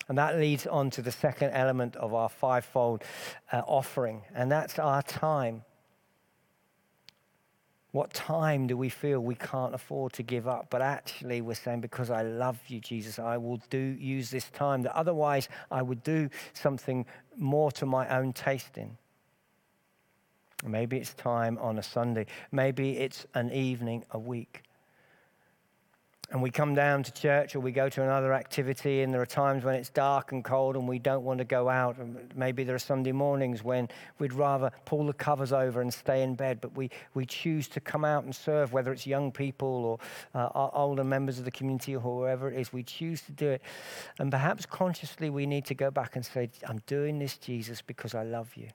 And 0.09 0.19
that 0.19 0.39
leads 0.39 0.67
on 0.67 0.91
to 0.91 1.03
the 1.03 1.13
second 1.13 1.51
element 1.51 1.97
of 1.97 2.15
our 2.15 2.29
fivefold 2.29 3.05
uh, 3.53 3.63
offering, 3.67 4.23
and 4.35 4.51
that's 4.51 4.79
our 4.79 5.03
time. 5.03 5.63
What 7.93 8.13
time 8.13 8.67
do 8.69 8.77
we 8.77 8.89
feel 8.89 9.21
we 9.21 9.35
can't 9.35 9.75
afford 9.75 10.13
to 10.15 10.23
give 10.23 10.47
up? 10.47 10.67
But 10.71 10.81
actually, 10.81 11.41
we're 11.41 11.55
saying, 11.55 11.81
because 11.81 12.11
I 12.11 12.23
love 12.23 12.59
you, 12.69 12.81
Jesus, 12.81 13.19
I 13.19 13.37
will 13.37 13.61
do 13.69 13.79
use 13.79 14.31
this 14.31 14.49
time 14.51 14.83
that 14.83 14.97
otherwise 14.97 15.49
I 15.71 15.83
would 15.83 16.03
do 16.05 16.29
something 16.53 17.05
more 17.37 17.73
to 17.73 17.87
my 17.87 18.09
own 18.17 18.33
tasting. 18.33 18.97
Maybe 20.65 20.99
it's 20.99 21.15
time 21.15 21.59
on 21.59 21.79
a 21.79 21.83
Sunday. 21.83 22.27
Maybe 22.53 22.99
it's 22.99 23.27
an 23.35 23.51
evening 23.53 24.05
a 24.11 24.19
week. 24.19 24.63
and 26.31 26.41
we 26.41 26.51
come 26.51 26.75
down 26.75 27.03
to 27.03 27.13
church 27.13 27.57
or 27.57 27.61
we 27.61 27.73
go 27.73 27.89
to 27.89 28.03
another 28.03 28.33
activity 28.33 29.03
and 29.03 29.13
there 29.13 29.21
are 29.21 29.27
times 29.27 29.65
when 29.65 29.75
it's 29.75 29.91
dark 29.91 30.33
and 30.33 30.45
cold 30.45 30.77
and 30.77 30.87
we 30.87 30.99
don't 30.99 31.25
want 31.25 31.39
to 31.39 31.45
go 31.45 31.69
out 31.69 31.99
and 31.99 32.17
maybe 32.37 32.63
there 32.63 32.75
are 32.75 32.81
sunday 32.81 33.13
mornings 33.13 33.65
when 33.65 33.89
we'd 34.19 34.33
rather 34.33 34.71
pull 34.85 35.05
the 35.07 35.13
covers 35.13 35.53
over 35.53 35.81
and 35.81 35.93
stay 35.93 36.23
in 36.23 36.35
bed 36.35 36.61
but 36.61 36.75
we, 36.77 36.89
we 37.15 37.27
choose 37.27 37.67
to 37.69 37.81
come 37.81 38.05
out 38.05 38.25
and 38.25 38.35
serve 38.35 38.73
whether 38.73 38.93
it's 38.93 39.07
young 39.07 39.33
people 39.33 39.69
or 39.69 39.99
uh, 40.35 40.69
older 40.73 41.05
members 41.05 41.39
of 41.39 41.45
the 41.45 41.51
community 41.51 41.97
or 41.97 42.01
whoever 42.01 42.51
it 42.51 42.59
is 42.59 42.73
we 42.73 42.83
choose 42.83 43.21
to 43.23 43.33
do 43.33 43.49
it 43.49 43.63
and 44.19 44.31
perhaps 44.31 44.65
consciously 44.67 45.31
we 45.31 45.47
need 45.47 45.65
to 45.65 45.75
go 45.75 45.91
back 45.91 46.17
and 46.17 46.25
say 46.25 46.49
i'm 46.69 46.81
doing 46.87 47.19
this 47.19 47.37
jesus 47.39 47.83
because 47.83 48.15
i 48.15 48.23
love 48.23 48.55
you 48.57 48.69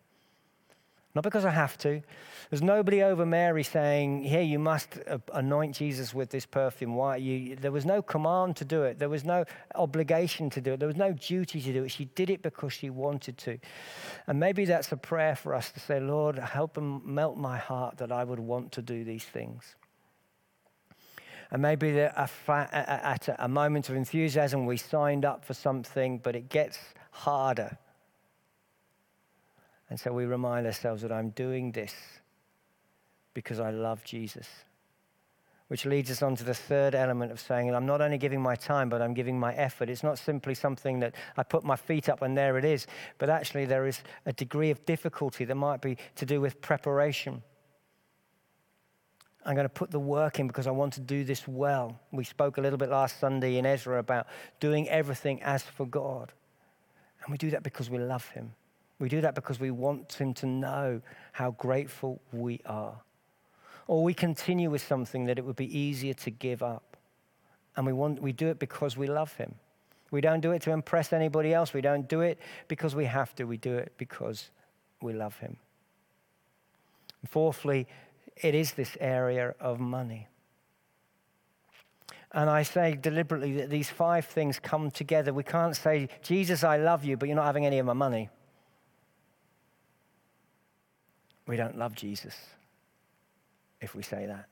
not 1.15 1.23
because 1.23 1.45
I 1.45 1.49
have 1.51 1.78
to. 1.80 2.01
There's 2.49 2.62
nobody 2.62 3.01
over 3.01 3.25
Mary 3.25 3.63
saying, 3.63 4.23
Here, 4.23 4.41
you 4.41 4.60
must 4.60 4.99
anoint 5.34 5.75
Jesus 5.75 6.13
with 6.13 6.30
this 6.30 6.45
perfume. 6.45 6.95
Why? 6.95 7.15
You, 7.15 7.56
there 7.56 7.71
was 7.71 7.86
no 7.86 8.01
command 8.01 8.58
to 8.58 8.65
do 8.65 8.84
it. 8.84 8.99
There 8.99 9.08
was 9.08 9.23
no 9.23 9.45
obligation 9.75 10.49
to 10.51 10.62
do 10.62 10.73
it. 10.73 10.80
There 10.80 10.88
was 10.88 10.97
no 10.97 11.13
duty 11.13 11.62
to 11.62 11.73
do 11.73 11.86
it. 11.86 11.89
She 11.89 12.06
did 12.06 12.30
it 12.30 12.41
because 12.41 12.73
she 12.73 12.89
wanted 12.89 13.38
to. 13.39 13.58
And 14.28 14.41
maybe 14.41 14.65
that's 14.65 14.91
a 14.91 14.97
prayer 14.97 15.38
for 15.38 15.56
us 15.56 15.71
to 15.71 15.80
say, 15.80 16.01
Lord, 16.01 16.38
help 16.38 16.75
and 16.75 17.04
melt 17.06 17.38
my 17.38 17.58
heart 17.58 17.97
that 17.97 18.12
I 18.12 18.25
would 18.25 18.39
want 18.39 18.73
to 18.73 18.82
do 18.82 19.06
these 19.06 19.23
things. 19.23 19.75
And 21.49 21.62
maybe 21.62 21.97
at 21.97 23.30
a 23.39 23.47
moment 23.47 23.88
of 23.89 23.95
enthusiasm, 23.95 24.65
we 24.65 24.75
signed 24.75 25.23
up 25.23 25.45
for 25.45 25.54
something, 25.54 26.17
but 26.17 26.36
it 26.36 26.49
gets 26.49 26.78
harder 27.12 27.78
and 29.89 30.00
so 30.00 30.12
we 30.12 30.26
remind 30.26 30.65
ourselves 30.65 31.02
that 31.04 31.12
I'm 31.12 31.30
doing 31.30 31.71
this 31.71 31.93
because 33.34 33.60
I 33.60 33.69
love 33.69 34.04
Jesus. 34.04 34.48
Which 35.67 35.86
leads 35.86 36.12
us 36.12 36.21
on 36.21 36.36
to 36.36 36.43
the 36.43 36.54
third 36.54 36.93
element 36.93 37.32
of 37.32 37.39
saying, 37.39 37.74
I'm 37.74 37.88
not 37.88 38.00
only 38.00 38.19
giving 38.19 38.41
my 38.41 38.56
time, 38.56 38.88
but 38.88 39.02
I'm 39.02 39.15
giving 39.15 39.39
my 39.39 39.54
effort. 39.56 39.89
It's 39.89 40.04
not 40.04 40.19
simply 40.19 40.54
something 40.54 41.00
that 41.00 41.15
I 41.38 41.43
put 41.43 41.63
my 41.63 41.76
feet 41.76 42.08
up 42.08 42.21
and 42.21 42.38
there 42.38 42.58
it 42.58 42.65
is, 42.65 42.86
but 43.17 43.30
actually 43.30 43.65
there 43.65 43.88
is 43.88 44.00
a 44.28 44.34
degree 44.34 44.69
of 44.69 44.86
difficulty 44.86 45.43
that 45.45 45.56
might 45.56 45.82
be 45.82 45.98
to 46.15 46.26
do 46.26 46.39
with 46.39 46.62
preparation. 46.62 47.41
I'm 49.43 49.56
going 49.56 49.65
to 49.65 49.69
put 49.69 49.91
the 49.91 50.00
work 50.00 50.39
in 50.39 50.48
because 50.48 50.65
I 50.65 50.71
want 50.71 50.93
to 50.93 51.02
do 51.02 51.24
this 51.24 51.48
well. 51.48 52.00
We 52.12 52.24
spoke 52.24 52.58
a 52.58 52.62
little 52.62 52.78
bit 52.78 52.89
last 52.89 53.19
Sunday 53.19 53.58
in 53.58 53.65
Ezra 53.65 54.00
about 54.00 54.28
doing 54.60 54.89
everything 54.89 55.41
as 55.43 55.62
for 55.62 55.86
God. 55.86 56.32
And 57.24 57.32
we 57.32 57.38
do 57.38 57.52
that 57.52 57.62
because 57.62 57.89
we 57.89 58.00
love 58.00 58.28
Him. 58.30 58.54
We 59.06 59.10
do 59.10 59.22
that 59.22 59.36
because 59.36 59.60
we 59.60 59.70
want 59.70 60.13
Him 60.13 60.34
to 60.34 60.48
know 60.48 61.00
how 61.32 61.52
grateful 61.52 62.20
we 62.34 62.60
are. 62.65 62.96
Or 63.86 64.04
we 64.04 64.15
continue 64.15 64.72
with 64.72 64.82
something 64.82 65.26
that 65.26 65.38
it 65.38 65.46
would 65.46 65.56
be 65.56 65.78
easier 65.78 66.15
to 66.15 66.32
give 66.32 66.63
up. 66.63 66.98
And 67.76 67.86
we, 67.86 67.94
want, 67.94 68.20
we 68.20 68.32
do 68.32 68.48
it 68.48 68.58
because 68.58 68.98
we 68.98 69.06
love 69.06 69.32
Him. 69.36 69.54
We 70.10 70.22
don't 70.22 70.39
do 70.39 70.54
it 70.54 70.63
to 70.63 70.72
impress 70.72 71.13
anybody 71.13 71.54
else. 71.54 71.72
We 71.72 71.82
don't 71.82 72.10
do 72.10 72.22
it 72.22 72.39
because 72.68 72.96
we 72.96 73.06
have 73.06 73.36
to. 73.36 73.44
We 73.44 73.58
do 73.58 73.76
it 73.78 73.94
because 74.00 74.50
we 75.04 75.13
love 75.13 75.38
Him. 75.38 75.58
And 77.22 77.30
fourthly, 77.30 77.86
it 78.38 78.56
is 78.56 78.74
this 78.74 78.98
area 79.00 79.54
of 79.60 79.80
money. 79.80 80.30
And 82.32 82.50
I 82.50 82.63
say 82.63 82.96
deliberately 82.96 83.58
that 83.58 83.70
these 83.70 83.88
five 83.88 84.26
things 84.26 84.60
come 84.60 84.89
together. 84.89 85.32
We 85.32 85.44
can't 85.44 85.76
say, 85.76 86.10
Jesus, 86.24 86.63
I 86.63 86.78
love 86.78 87.06
you, 87.06 87.18
but 87.18 87.28
you're 87.30 87.36
not 87.36 87.46
having 87.46 87.68
any 87.68 87.78
of 87.78 87.86
my 87.86 87.94
money. 87.94 88.32
We 91.48 91.58
don't 91.58 91.78
love 91.78 91.96
Jesus 91.96 92.36
if 93.82 93.96
we 93.96 94.04
say 94.04 94.26
that. 94.26 94.48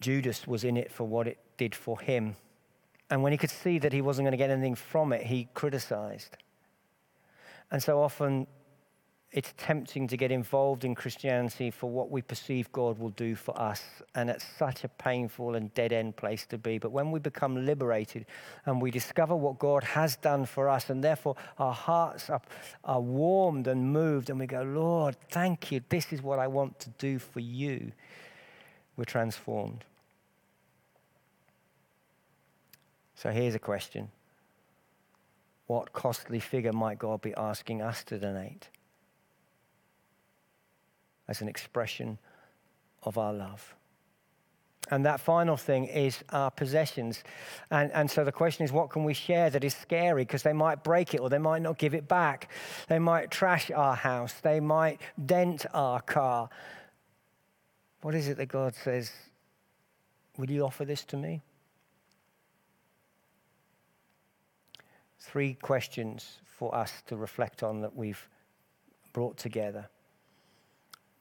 Judas 0.00 0.46
was 0.46 0.64
in 0.64 0.76
it 0.76 0.90
for 0.90 1.04
what 1.04 1.26
it 1.26 1.38
did 1.56 1.74
for 1.74 2.00
him. 2.00 2.36
And 3.10 3.22
when 3.22 3.32
he 3.32 3.38
could 3.38 3.50
see 3.50 3.78
that 3.80 3.92
he 3.92 4.00
wasn't 4.00 4.24
going 4.24 4.32
to 4.32 4.38
get 4.38 4.50
anything 4.50 4.74
from 4.74 5.12
it, 5.12 5.26
he 5.26 5.48
criticized. 5.52 6.36
And 7.70 7.82
so 7.82 8.00
often 8.00 8.46
it's 9.32 9.54
tempting 9.56 10.08
to 10.08 10.16
get 10.16 10.32
involved 10.32 10.84
in 10.84 10.96
Christianity 10.96 11.70
for 11.70 11.88
what 11.88 12.10
we 12.10 12.20
perceive 12.20 12.70
God 12.72 12.98
will 12.98 13.10
do 13.10 13.36
for 13.36 13.56
us. 13.56 13.84
And 14.16 14.28
it's 14.28 14.44
such 14.58 14.82
a 14.82 14.88
painful 14.88 15.54
and 15.54 15.72
dead 15.72 15.92
end 15.92 16.16
place 16.16 16.44
to 16.46 16.58
be. 16.58 16.78
But 16.78 16.90
when 16.90 17.12
we 17.12 17.20
become 17.20 17.64
liberated 17.64 18.26
and 18.66 18.82
we 18.82 18.90
discover 18.90 19.36
what 19.36 19.60
God 19.60 19.84
has 19.84 20.16
done 20.16 20.46
for 20.46 20.68
us, 20.68 20.90
and 20.90 21.04
therefore 21.04 21.36
our 21.58 21.72
hearts 21.72 22.28
are, 22.28 22.42
are 22.84 23.00
warmed 23.00 23.68
and 23.68 23.92
moved, 23.92 24.30
and 24.30 24.40
we 24.40 24.48
go, 24.48 24.62
Lord, 24.62 25.16
thank 25.30 25.70
you. 25.70 25.80
This 25.88 26.12
is 26.12 26.20
what 26.22 26.40
I 26.40 26.48
want 26.48 26.80
to 26.80 26.90
do 26.98 27.20
for 27.20 27.38
you, 27.38 27.92
we're 28.96 29.04
transformed. 29.04 29.84
So 33.14 33.30
here's 33.30 33.54
a 33.54 33.60
question 33.60 34.08
What 35.68 35.92
costly 35.92 36.40
figure 36.40 36.72
might 36.72 36.98
God 36.98 37.20
be 37.20 37.32
asking 37.34 37.80
us 37.80 38.02
to 38.04 38.18
donate? 38.18 38.70
As 41.30 41.40
an 41.40 41.48
expression 41.48 42.18
of 43.04 43.16
our 43.16 43.32
love. 43.32 43.74
And 44.90 45.06
that 45.06 45.20
final 45.20 45.56
thing 45.56 45.84
is 45.86 46.24
our 46.30 46.50
possessions. 46.50 47.22
And, 47.70 47.92
and 47.92 48.10
so 48.10 48.24
the 48.24 48.32
question 48.32 48.64
is, 48.64 48.72
what 48.72 48.90
can 48.90 49.04
we 49.04 49.14
share 49.14 49.48
that 49.50 49.62
is 49.62 49.74
scary? 49.74 50.22
Because 50.22 50.42
they 50.42 50.52
might 50.52 50.82
break 50.82 51.14
it 51.14 51.20
or 51.20 51.30
they 51.30 51.38
might 51.38 51.62
not 51.62 51.78
give 51.78 51.94
it 51.94 52.08
back. 52.08 52.50
They 52.88 52.98
might 52.98 53.30
trash 53.30 53.70
our 53.70 53.94
house. 53.94 54.34
They 54.42 54.58
might 54.58 55.00
dent 55.24 55.66
our 55.72 56.00
car. 56.00 56.50
What 58.02 58.16
is 58.16 58.26
it 58.26 58.36
that 58.38 58.46
God 58.46 58.74
says? 58.74 59.12
Will 60.36 60.50
you 60.50 60.64
offer 60.64 60.84
this 60.84 61.04
to 61.04 61.16
me? 61.16 61.42
Three 65.20 65.54
questions 65.54 66.38
for 66.44 66.74
us 66.74 67.02
to 67.06 67.16
reflect 67.16 67.62
on 67.62 67.82
that 67.82 67.94
we've 67.94 68.28
brought 69.12 69.36
together. 69.36 69.88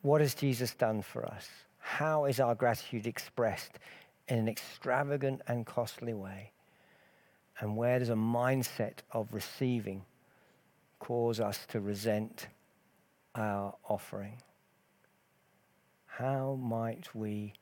What 0.02 0.22
has 0.22 0.34
Jesus 0.34 0.74
done 0.74 1.02
for 1.02 1.26
us? 1.26 1.48
How 1.80 2.26
is 2.26 2.40
our 2.40 2.56
gratitude 2.56 3.06
expressed 3.06 3.80
in 4.28 4.38
an 4.38 4.48
extravagant 4.48 5.42
and 5.48 5.66
costly 5.66 6.14
way? 6.14 6.52
And 7.60 7.76
where 7.76 8.00
does 8.00 8.10
a 8.10 8.14
mindset 8.14 9.00
of 9.12 9.34
receiving 9.34 10.06
cause 11.00 11.40
us 11.40 11.66
to 11.70 11.82
resent 11.82 12.48
our 13.36 13.76
offering? 13.88 14.42
How 16.06 16.58
might 16.62 17.14
we 17.14 17.54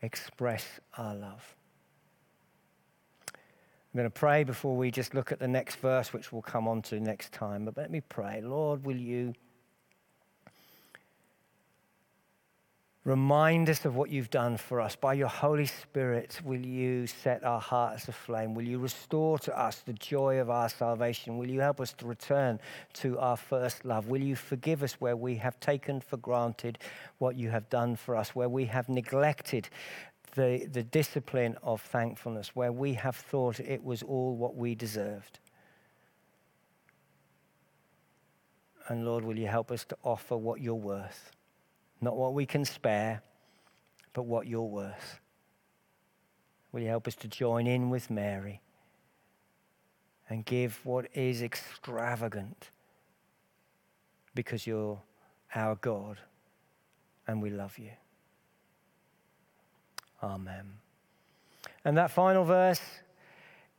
express 0.00 0.80
our 0.96 1.14
love? 1.14 1.56
I'm 3.32 3.98
going 3.98 4.10
to 4.10 4.10
pray 4.10 4.44
before 4.44 4.76
we 4.76 4.90
just 4.90 5.14
look 5.14 5.30
at 5.30 5.38
the 5.38 5.48
next 5.48 5.76
verse, 5.76 6.12
which 6.12 6.32
we'll 6.32 6.42
come 6.42 6.66
on 6.66 6.82
to 6.82 6.98
next 6.98 7.32
time. 7.32 7.64
But 7.64 7.76
let 7.76 7.90
me 7.90 8.00
pray. 8.00 8.40
Lord, 8.42 8.84
will 8.84 8.96
you 8.96 9.34
Remind 13.04 13.68
us 13.68 13.84
of 13.84 13.96
what 13.96 14.08
you've 14.08 14.30
done 14.30 14.56
for 14.56 14.80
us. 14.80 14.96
By 14.96 15.12
your 15.12 15.28
Holy 15.28 15.66
Spirit, 15.66 16.40
will 16.42 16.64
you 16.64 17.06
set 17.06 17.44
our 17.44 17.60
hearts 17.60 18.08
aflame? 18.08 18.54
Will 18.54 18.64
you 18.66 18.78
restore 18.78 19.38
to 19.40 19.58
us 19.58 19.80
the 19.80 19.92
joy 19.92 20.38
of 20.38 20.48
our 20.48 20.70
salvation? 20.70 21.36
Will 21.36 21.50
you 21.50 21.60
help 21.60 21.82
us 21.82 21.92
to 21.94 22.06
return 22.06 22.58
to 22.94 23.18
our 23.18 23.36
first 23.36 23.84
love? 23.84 24.08
Will 24.08 24.22
you 24.22 24.34
forgive 24.34 24.82
us 24.82 24.94
where 25.02 25.18
we 25.18 25.34
have 25.36 25.60
taken 25.60 26.00
for 26.00 26.16
granted 26.16 26.78
what 27.18 27.36
you 27.36 27.50
have 27.50 27.68
done 27.68 27.94
for 27.94 28.16
us, 28.16 28.34
where 28.34 28.48
we 28.48 28.64
have 28.64 28.88
neglected 28.88 29.68
the, 30.34 30.66
the 30.72 30.82
discipline 30.82 31.58
of 31.62 31.82
thankfulness, 31.82 32.56
where 32.56 32.72
we 32.72 32.94
have 32.94 33.16
thought 33.16 33.60
it 33.60 33.84
was 33.84 34.02
all 34.02 34.34
what 34.34 34.56
we 34.56 34.74
deserved? 34.74 35.40
And 38.88 39.04
Lord, 39.04 39.26
will 39.26 39.38
you 39.38 39.48
help 39.48 39.70
us 39.70 39.84
to 39.84 39.96
offer 40.02 40.38
what 40.38 40.62
you're 40.62 40.74
worth? 40.74 41.32
Not 42.00 42.16
what 42.16 42.34
we 42.34 42.46
can 42.46 42.64
spare, 42.64 43.22
but 44.12 44.22
what 44.22 44.46
you're 44.46 44.62
worth. 44.62 45.20
Will 46.72 46.80
you 46.80 46.88
help 46.88 47.06
us 47.06 47.14
to 47.16 47.28
join 47.28 47.66
in 47.66 47.90
with 47.90 48.10
Mary 48.10 48.60
and 50.28 50.44
give 50.44 50.80
what 50.84 51.06
is 51.14 51.42
extravagant 51.42 52.70
because 54.34 54.66
you're 54.66 55.00
our 55.54 55.76
God 55.76 56.18
and 57.26 57.40
we 57.40 57.50
love 57.50 57.78
you? 57.78 57.90
Amen. 60.22 60.72
And 61.84 61.96
that 61.96 62.10
final 62.10 62.44
verse 62.44 62.80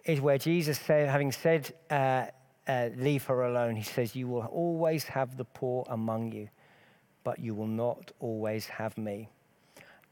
is 0.06 0.22
where 0.22 0.38
Jesus 0.38 0.80
said, 0.80 1.10
having 1.10 1.32
said, 1.32 1.74
uh, 1.90 2.28
uh, 2.68 2.90
leave 2.96 3.26
her 3.26 3.44
alone, 3.44 3.76
he 3.76 3.84
says, 3.84 4.16
You 4.16 4.28
will 4.28 4.46
always 4.46 5.04
have 5.06 5.38
the 5.38 5.46
poor 5.46 5.86
among 5.90 6.32
you 6.32 6.50
but 7.26 7.40
you 7.40 7.54
will 7.54 7.68
not 7.68 8.14
always 8.22 8.68
have 8.68 8.98
me. 8.98 9.28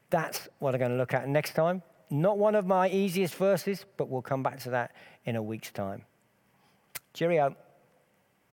That's 0.10 0.50
what 0.60 0.76
I'm 0.76 0.80
going 0.80 0.92
to 0.92 0.98
look 0.98 1.14
at 1.14 1.30
next 1.30 1.54
time. 1.54 1.82
Not 2.10 2.38
one 2.38 2.56
of 2.56 2.68
my 2.68 2.90
easiest 2.90 3.36
verses, 3.36 3.86
but 3.96 4.10
we'll 4.10 4.22
come 4.22 4.44
back 4.44 4.60
to 4.62 4.72
that 4.72 4.92
in 5.24 5.38
a 5.38 5.42
week's 5.42 5.72
time. 5.72 6.04
Cheerio. 7.14 7.56